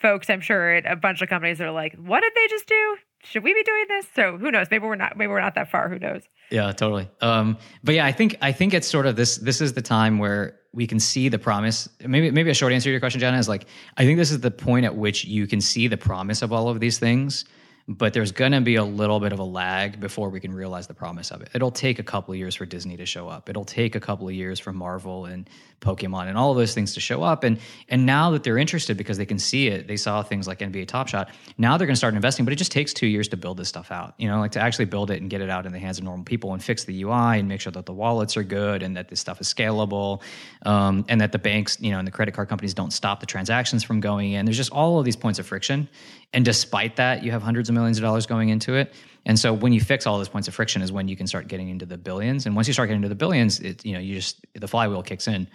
[0.00, 2.66] folks, I'm sure, at a bunch of companies that are like, what did they just
[2.68, 2.96] do?
[3.24, 4.06] Should we be doing this?
[4.14, 4.66] So who knows?
[4.70, 5.16] Maybe we're not.
[5.16, 5.88] Maybe we're not that far.
[5.88, 6.22] Who knows?
[6.50, 7.08] Yeah, totally.
[7.20, 9.36] Um, but yeah, I think I think it's sort of this.
[9.36, 11.88] This is the time where we can see the promise.
[12.04, 13.66] Maybe maybe a short answer to your question, Jenna, is like
[13.96, 16.68] I think this is the point at which you can see the promise of all
[16.68, 17.44] of these things
[17.88, 20.86] but there's going to be a little bit of a lag before we can realize
[20.86, 21.50] the promise of it.
[21.54, 23.48] It'll take a couple of years for Disney to show up.
[23.48, 25.48] It'll take a couple of years for Marvel and
[25.80, 27.44] Pokemon and all of those things to show up.
[27.44, 27.58] And
[27.88, 30.86] and now that they're interested because they can see it, they saw things like NBA
[30.86, 31.30] Top Shot.
[31.58, 33.68] Now they're going to start investing, but it just takes two years to build this
[33.68, 34.14] stuff out.
[34.16, 36.04] You know, like to actually build it and get it out in the hands of
[36.04, 38.96] normal people and fix the UI and make sure that the wallets are good and
[38.96, 40.22] that this stuff is scalable,
[40.64, 43.26] um, and that the banks, you know, and the credit card companies don't stop the
[43.26, 44.46] transactions from going in.
[44.46, 45.88] There's just all of these points of friction.
[46.32, 48.94] And despite that, you have hundreds of millions of dollars going into it.
[49.26, 51.46] And so when you fix all those points of friction is when you can start
[51.46, 52.46] getting into the billions.
[52.46, 55.02] And once you start getting into the billions, it, you know, you just the flywheel
[55.02, 55.46] kicks in.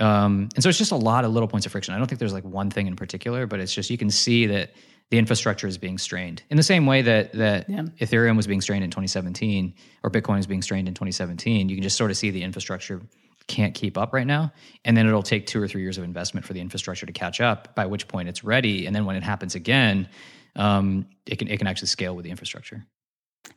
[0.00, 1.94] Um, and so it's just a lot of little points of friction.
[1.94, 4.46] I don't think there's like one thing in particular, but it's just you can see
[4.46, 4.72] that
[5.10, 7.82] the infrastructure is being strained in the same way that that Yeah.
[8.00, 11.68] Ethereum was being strained in 2017 or Bitcoin was being strained in 2017.
[11.68, 13.02] You can just sort of see the infrastructure
[13.46, 14.52] can't keep up right now,
[14.84, 17.40] and then it'll take two or three years of investment for the infrastructure to catch
[17.40, 17.74] up.
[17.74, 20.08] By which point it's ready, and then when it happens again,
[20.56, 22.84] um, it can it can actually scale with the infrastructure.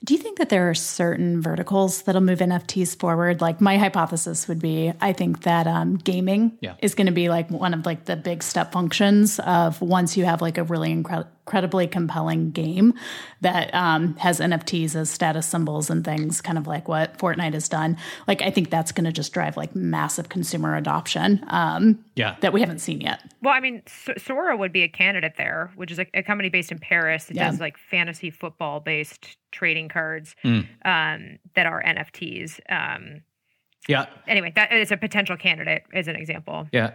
[0.03, 3.39] Do you think that there are certain verticals that'll move NFTs forward?
[3.39, 6.73] Like my hypothesis would be, I think that um, gaming Yeah.
[6.81, 10.25] is going to be like one of like the big step functions of once you
[10.25, 12.93] have like a really incre- incredibly compelling game
[13.39, 17.69] that um, has NFTs as status symbols and things, kind of like what Fortnite has
[17.69, 17.95] done.
[18.27, 22.51] Like I think that's going to just drive like massive consumer adoption um, Yeah, that
[22.51, 23.21] we haven't seen yet.
[23.41, 26.69] Well, I mean, Sorare would be a candidate there, which is a, a company based
[26.73, 27.49] in Paris that Yeah.
[27.49, 30.67] does like fantasy football based trading cards Mm.
[30.83, 32.59] um, that are NFTs.
[32.69, 33.21] Um,
[33.87, 34.07] yeah.
[34.27, 36.67] anyway, that is a potential candidate as an example.
[36.73, 36.91] Yeah,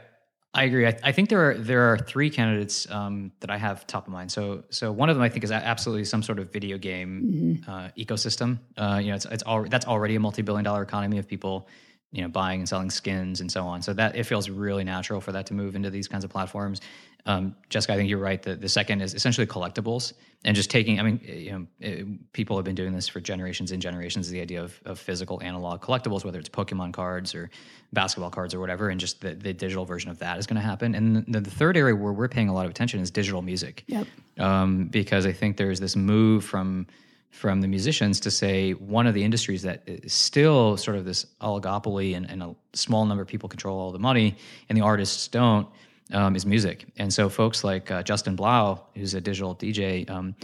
[0.54, 0.86] I agree.
[0.86, 4.12] I, I think there are there are three candidates um, that I have top of
[4.12, 4.30] mind.
[4.30, 7.88] So so one of them I think is absolutely some sort of video game uh,
[7.96, 8.58] ecosystem.
[8.76, 11.68] Uh, you know, it's it's al- that's already a multi billion dollar economy of people
[12.10, 13.80] you know buying and selling skins and so on.
[13.80, 16.82] So that it feels really natural for that to move into these kinds of platforms.
[17.24, 18.42] Um, Jessica, I think you're right.
[18.42, 20.12] The, the second is essentially collectibles
[20.44, 20.98] and just taking.
[20.98, 24.28] I mean, you know, it, people have been doing this for generations and generations.
[24.28, 27.48] The idea of, of physical analog collectibles, whether it's Pokemon cards or
[27.92, 30.66] basketball cards or whatever, and just the, the digital version of that is going to
[30.66, 30.96] happen.
[30.96, 33.84] And the, the third area where we're paying a lot of attention is digital music
[33.86, 34.06] Yep.
[34.38, 36.86] um, because I think there's this move from
[37.30, 41.24] from the musicians to say one of the industries that is still sort of this
[41.40, 44.36] oligopoly and, and a small number of people control all the money
[44.68, 45.66] and the artists don't
[46.12, 46.86] um, is music.
[46.96, 50.34] And so folks like uh, Justin Blau, who's a digital DJ, um,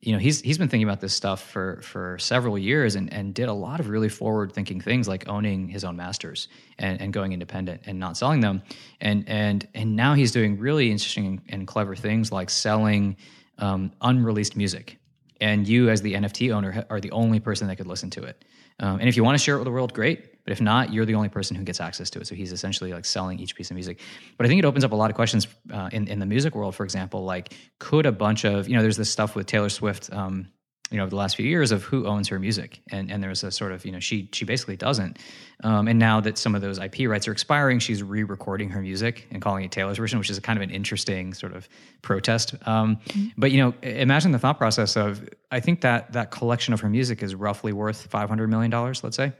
[0.00, 3.34] you know, he's he's been thinking about this stuff for for several years and and
[3.34, 6.48] did a lot of really forward thinking things like owning his own masters
[6.78, 8.62] and, and going independent and not selling them.
[9.00, 13.16] And and and now he's doing really interesting and, clever things like selling
[13.58, 14.98] um, unreleased music.
[15.40, 18.44] And you, as the NFT owner, are the only person that could listen to it.
[18.78, 20.35] Um, and if you want to share it with the world, great.
[20.46, 22.26] But if not, you're the only person who gets access to it.
[22.28, 23.98] So he's essentially like selling each piece of music.
[24.36, 26.54] But I think it opens up a lot of questions uh, in in the music
[26.54, 26.76] world.
[26.76, 30.12] For example, like could a bunch of you know, there's this stuff with Taylor Swift.
[30.12, 30.48] Um,
[30.90, 33.42] you know, over the last few years of who owns her music, and and there's
[33.42, 35.18] a sort of you know she she basically doesn't,
[35.64, 39.26] um, and now that some of those IP rights are expiring, she's re-recording her music
[39.32, 41.68] and calling it Taylor's version, which is a kind of an interesting sort of
[42.02, 42.54] protest.
[42.68, 42.98] Um,
[43.36, 46.88] But you know, imagine the thought process of I think that that collection of her
[46.88, 49.32] music is roughly worth five hundred million dollars, let's say.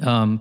[0.00, 0.40] Um,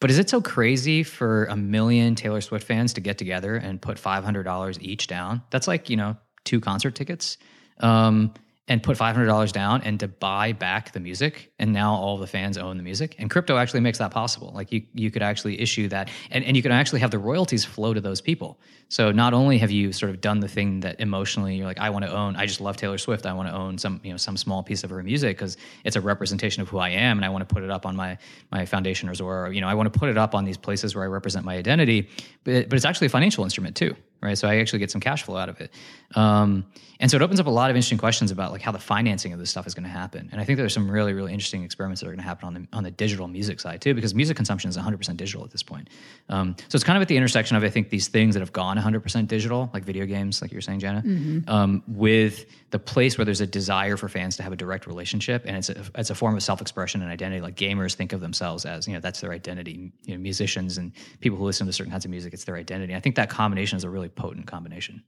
[0.00, 3.80] but is it so crazy for a million Taylor Swift fans to get together and
[3.80, 5.42] put five hundred dollars each down?
[5.50, 7.36] That's like you know two concert tickets,
[7.80, 8.32] um,
[8.70, 11.52] and put five hundred dollars down and to buy back the music.
[11.58, 13.16] And now all the fans own the music.
[13.18, 14.52] And crypto actually makes that possible.
[14.54, 17.64] Like you you could actually issue that, and and you can actually have the royalties
[17.64, 18.58] flow to those people.
[18.88, 21.90] So not only have you sort of done the thing that emotionally you're like, I
[21.90, 22.36] want to own.
[22.36, 23.26] I just love Taylor Swift.
[23.26, 25.96] I want to own some you know some small piece of her music because it's
[25.96, 28.16] a representation of who I am, and I want to put it up on my
[28.52, 31.02] my foundation Or, you know, I want to put it up on these places where
[31.02, 32.08] I represent my identity.
[32.44, 34.36] But but it's actually a financial instrument too, right?
[34.36, 35.72] So I actually get some cash flow out of it.
[36.14, 36.66] Um,
[37.00, 39.32] and so it opens up a lot of interesting questions about like how the financing
[39.32, 40.28] of this stuff is going to happen.
[40.32, 42.54] And I think there's some really really interesting experiments that are going to happen on
[42.54, 45.62] the on the digital music side too, because music consumption is 100% digital at this
[45.62, 45.88] point.
[46.28, 48.52] Um, so it's kind of at the intersection of I think these things that have
[48.52, 51.02] gone 100% digital, like video games, like you were saying, Jana,
[51.48, 55.44] um, with the place where there's a desire for fans to have a direct relationship,
[55.46, 57.40] and it's a, it's a form of self-expression and identity.
[57.40, 59.90] Like gamers think of themselves as you know that's their identity.
[60.04, 62.94] You know, musicians and people who listen to certain kinds of music, it's their identity.
[62.94, 65.04] I think that combination is a really potent combination.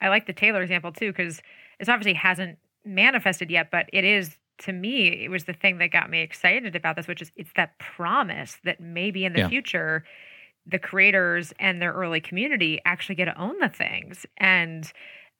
[0.00, 1.40] I like the Taylor example too because
[1.78, 5.08] it obviously hasn't manifested yet, but it is to me.
[5.24, 8.58] It was the thing that got me excited about this, which is it's that promise
[8.64, 9.48] that maybe in the Yeah.
[9.48, 10.04] future,
[10.66, 14.92] the creators and their early community actually get to own the things, and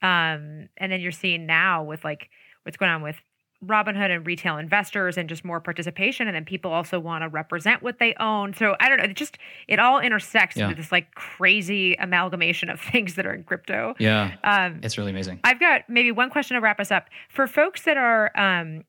[0.03, 2.31] um, and then you're seeing now with like
[2.63, 3.17] what's going on with
[3.65, 7.83] Robinhood and retail investors and just more participation, and then people also want to represent
[7.83, 8.55] what they own.
[8.55, 9.37] So I don't know, it just
[9.67, 10.65] it all intersects Yeah.
[10.69, 13.95] into this like crazy amalgamation of things that are in crypto.
[13.99, 15.41] Yeah, Um, it's really amazing.
[15.43, 17.09] I've got maybe one question to wrap us up.
[17.29, 18.85] For folks that are um,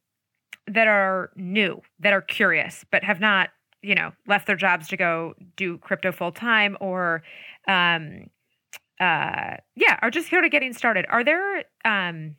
[0.68, 3.50] that are new, that are curious, but have not,
[3.82, 7.24] you know, left their jobs to go do crypto full time, or
[7.68, 8.28] um,
[9.00, 11.06] uh, yeah, are just here to getting started.
[11.10, 12.36] Are there um,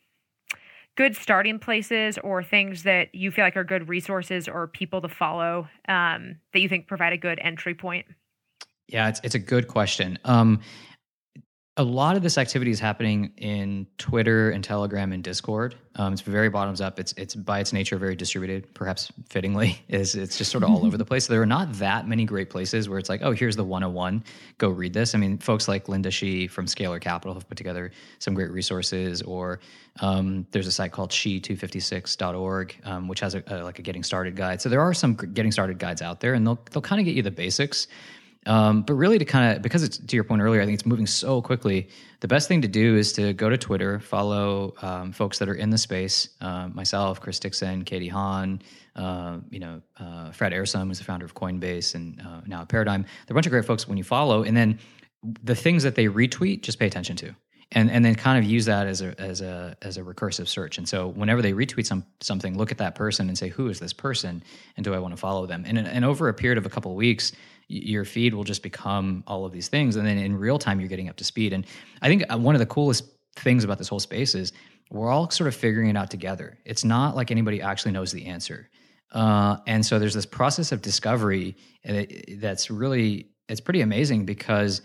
[1.00, 5.08] good starting places or things that you feel like are good resources or people to
[5.08, 8.04] follow um, that you think provide a good entry point?
[8.86, 10.18] Yeah, it's it's a good question.
[10.26, 10.60] Um,
[11.80, 15.74] a lot of this activity is happening in Twitter and Telegram and Discord.
[15.96, 17.00] Um, it's very bottoms up.
[17.00, 19.80] It's it's by its nature very distributed, perhaps fittingly.
[19.88, 21.26] Is it's just sort of all over the place.
[21.26, 24.22] There are not that many great places where it's like, oh, here's the 101.
[24.58, 25.14] Go read this.
[25.14, 29.22] I mean, folks like Linda Xie from Scalar Capital have put together some great resources.
[29.22, 29.58] Or
[30.00, 34.36] um, there's a site called xie256.org, um, which has a, a, like a getting started
[34.36, 34.60] guide.
[34.60, 37.14] So there are some getting started guides out there, and they'll they'll kind of get
[37.14, 37.88] you the basics.
[38.46, 40.86] Um, but really, to kind of because it's to your point earlier, I think it's
[40.86, 41.88] moving so quickly.
[42.20, 45.54] The best thing to do is to go to Twitter, follow um, folks that are
[45.54, 46.28] in the space.
[46.40, 48.62] Uh, myself, Chris Dixon, Katie Haun,
[48.96, 53.02] uh, you know, uh, Fred Ehrsam, who's the founder of Coinbase and uh, now Paradigm.
[53.02, 54.78] They're a bunch of great folks when you follow, and then
[55.22, 57.34] the things that they retweet, just pay attention to
[57.72, 60.78] and and then kind of use that as a as a as a recursive search.
[60.78, 63.78] And so whenever they retweet some something, look at that person and say, who is
[63.78, 64.42] this person,
[64.76, 65.64] and do I want to follow them?
[65.66, 67.32] And and over a period of a couple of weeks,
[67.70, 70.88] your feed will just become all of these things, and then in real time, you're
[70.88, 71.52] getting up to speed.
[71.52, 71.66] And
[72.02, 73.04] I think uh, one of the coolest
[73.36, 74.52] things about this whole space is
[74.90, 76.58] we're all sort of figuring it out together.
[76.64, 78.68] It's not like anybody actually knows the answer.
[79.12, 81.56] Uh, and so there's this process of discovery
[82.38, 84.82] that's really it's pretty amazing because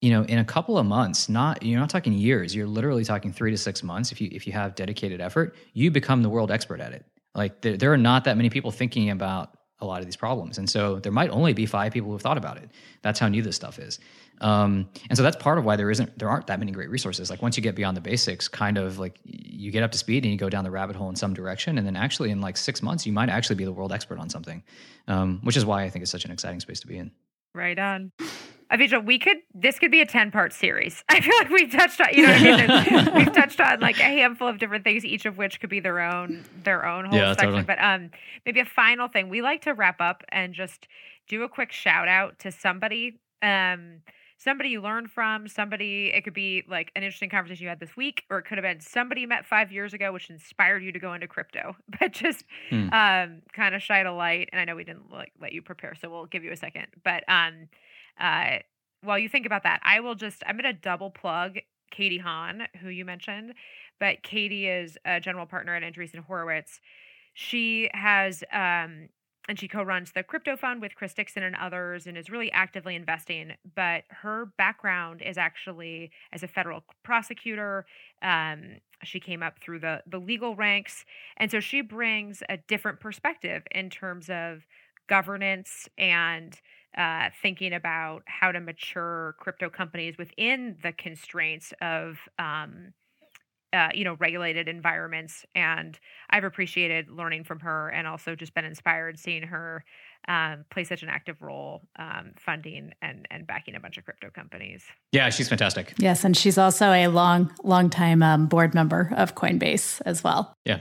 [0.00, 3.32] you know in a couple of months not you're not talking years you're literally talking
[3.32, 6.50] three to six months if you if you have dedicated effort you become the world
[6.50, 7.04] expert at it
[7.34, 10.58] like there, there are not that many people thinking about a lot of these problems.
[10.58, 12.70] And so there might only be five people who've thought about it.
[13.02, 13.98] That's how new this stuff is.
[14.40, 17.30] Um, and so that's part of why there isn't there aren't that many great resources.
[17.30, 20.24] Like once you get beyond the basics kind of like you get up to speed
[20.24, 21.78] and you go down the rabbit hole in some direction.
[21.78, 24.28] And then actually in like six months you might actually be the world expert on
[24.28, 24.62] something
[25.08, 27.10] um, which is why i think it's such an exciting space to be in.
[27.54, 28.12] Right on
[28.72, 31.04] Avichal, we could this could be a 10 part series.
[31.08, 33.14] I feel like we've touched on you know what I mean?
[33.14, 36.00] we've touched on like a handful of different things, each of which could be their
[36.00, 37.48] own their own whole yeah, section.
[37.48, 37.64] Totally.
[37.64, 38.10] But um
[38.46, 39.28] maybe a final thing.
[39.28, 40.88] We like to wrap up and just
[41.28, 43.20] do a quick shout out to somebody.
[43.42, 44.00] Um
[44.42, 47.96] somebody you learned from, somebody, it could be like an interesting conversation you had this
[47.96, 50.90] week, or it could have been somebody you met five years ago, which inspired you
[50.90, 52.88] to go into crypto, but just hmm.
[52.92, 54.48] um, kind of shine a light.
[54.52, 56.86] And I know we didn't like let you prepare, so we'll give you a second.
[57.04, 57.68] But um,
[58.20, 58.58] uh,
[59.02, 61.58] while you think about that, I will just, I'm going to double plug
[61.90, 63.54] Katie Haun, who you mentioned,
[64.00, 66.80] but Katie is a general partner at Andreessen Horowitz.
[67.34, 69.08] She has, um,
[69.48, 72.94] and she co-runs the crypto fund with Chris Dixon and others, and is really actively
[72.94, 73.52] investing.
[73.74, 77.84] But her background is actually as a federal prosecutor.
[78.22, 81.04] Um, she came up through the the legal ranks,
[81.36, 84.64] and so she brings a different perspective in terms of
[85.08, 86.60] governance and
[86.96, 92.92] uh, thinking about how to mature crypto companies within the constraints of um,
[93.72, 98.66] uh, you know regulated environments and i've appreciated learning from her and also just been
[98.66, 99.82] inspired seeing her
[100.28, 104.30] um, play such an active role um, funding and and backing a bunch of crypto
[104.30, 104.84] companies.
[105.10, 105.94] Yeah she's fantastic.
[105.98, 110.54] Yes and she's also a long long time um, board member of coinbase as well.
[110.64, 110.80] Yeah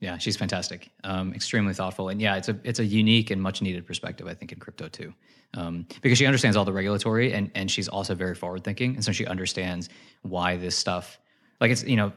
[0.00, 0.90] yeah, she's fantastic.
[1.04, 4.34] Um, extremely thoughtful, and yeah, it's a it's a unique and much needed perspective, I
[4.34, 5.14] think, in crypto too,
[5.54, 9.04] um, because she understands all the regulatory, and and she's also very forward thinking, and
[9.04, 9.88] so she understands
[10.22, 11.18] why this stuff,
[11.60, 12.12] like it's you know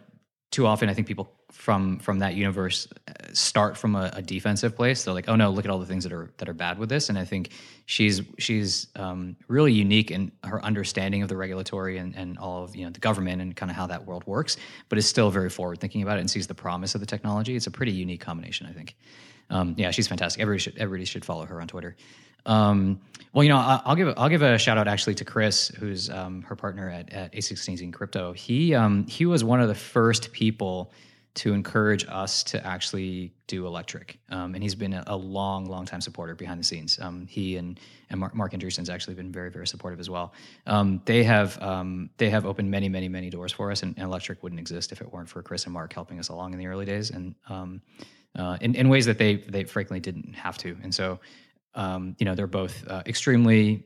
[0.51, 4.75] too often I think people from from that universe uh, start from a, a, defensive
[4.75, 5.03] place.
[5.03, 6.89] They're like, oh no, look at all the things that are that are bad with
[6.89, 7.09] this.
[7.09, 7.51] And I think
[7.85, 12.75] she's she's um, really unique in her understanding of the regulatory and, and all of
[12.75, 14.57] you know the government and kind of how that world works,
[14.89, 17.55] but is still very forward thinking about it and sees the promise of the technology.
[17.55, 18.95] It's a pretty unique combination, I think.
[19.49, 20.41] Um, yeah, she's fantastic.
[20.41, 21.95] Everybody should everybody should follow her on Twitter.
[22.45, 23.01] Um,
[23.33, 26.41] well, you know, I'll give I'll give a shout out actually to Chris, who's um,
[26.43, 28.33] her partner at at A16Z Crypto.
[28.33, 30.91] He um, he was one of the first people
[31.35, 35.85] to encourage us to actually do electric, um, and he's been a, a, long, long
[35.85, 36.99] time supporter behind the scenes.
[36.99, 37.79] Um, he and
[38.09, 40.33] and Mark, Marc Andreessen's actually been very, very supportive as well.
[41.05, 41.59] They have
[42.17, 45.01] they have opened many, many, many doors for us, and, and, electric wouldn't exist if
[45.01, 47.35] it weren't for Chris and Mark helping us along in the early days, and
[48.35, 50.77] uh, in, in ways that they they frankly didn't have to.
[50.83, 51.19] And so
[51.75, 53.85] um, you know, they're both uh, extremely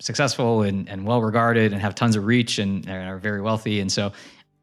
[0.00, 3.80] successful and, and well regarded and have tons of reach and, and are very wealthy.
[3.80, 4.12] And so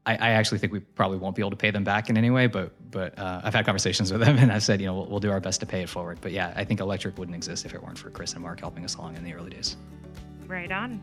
[0.04, 2.30] I, I, actually think we probably won't be able to pay them back in any
[2.30, 5.06] way, but but uh, I've had conversations with them and I've said, you know, we'll,
[5.06, 6.18] we'll, do our best to pay it forward.
[6.20, 8.84] But yeah, I think electric wouldn't exist if it weren't for Chris and Mark helping
[8.84, 9.76] us along in the early days.
[10.46, 11.00] Right on.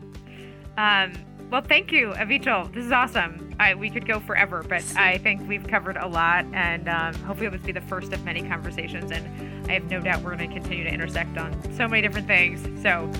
[0.76, 1.12] Um,
[1.50, 2.72] well, thank you, Avichal.
[2.72, 3.54] This is awesome.
[3.58, 7.48] I, we could go forever, but I think we've covered a lot, and um, hopefully,
[7.48, 9.10] this will be the first of many conversations.
[9.10, 12.26] And I have no doubt we're going to continue to intersect on so many different
[12.26, 12.62] things.
[12.82, 13.10] So,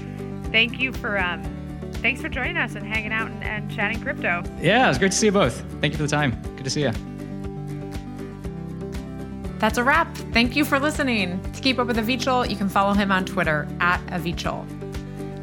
[0.50, 1.42] thank you for um,
[1.94, 4.42] thanks for joining us and hanging out and, and chatting crypto.
[4.60, 5.60] Yeah, it was great to see you both.
[5.80, 6.40] Thank you for the time.
[6.56, 6.92] Good to see you.
[9.58, 10.14] That's a wrap.
[10.32, 11.38] Thank you for listening.
[11.52, 14.79] To keep up with Avichal, you can follow him on Twitter at Avichal.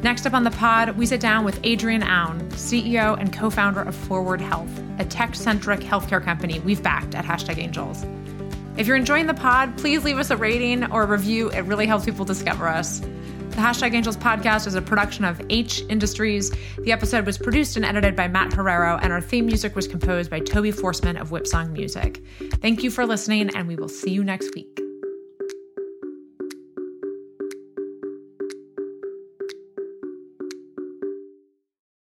[0.02, 3.82] Next up on the pod, we sit down with Adrian Aoun, CEO and co founder
[3.82, 8.06] of Forward Health, a tech centric healthcare company we've backed at Hashtag Angels.
[8.76, 11.50] If you're enjoying the pod, please leave us a rating or a review.
[11.50, 13.00] It really helps people discover us.
[13.00, 16.52] The Hashtag Angels podcast is a production of H Industries.
[16.78, 20.30] The episode was produced and edited by Matt Herrero, and our theme music was composed
[20.30, 22.22] by Toby Forsman of Whipsong Music.
[22.62, 24.87] Thank you for listening, and we will see you next week.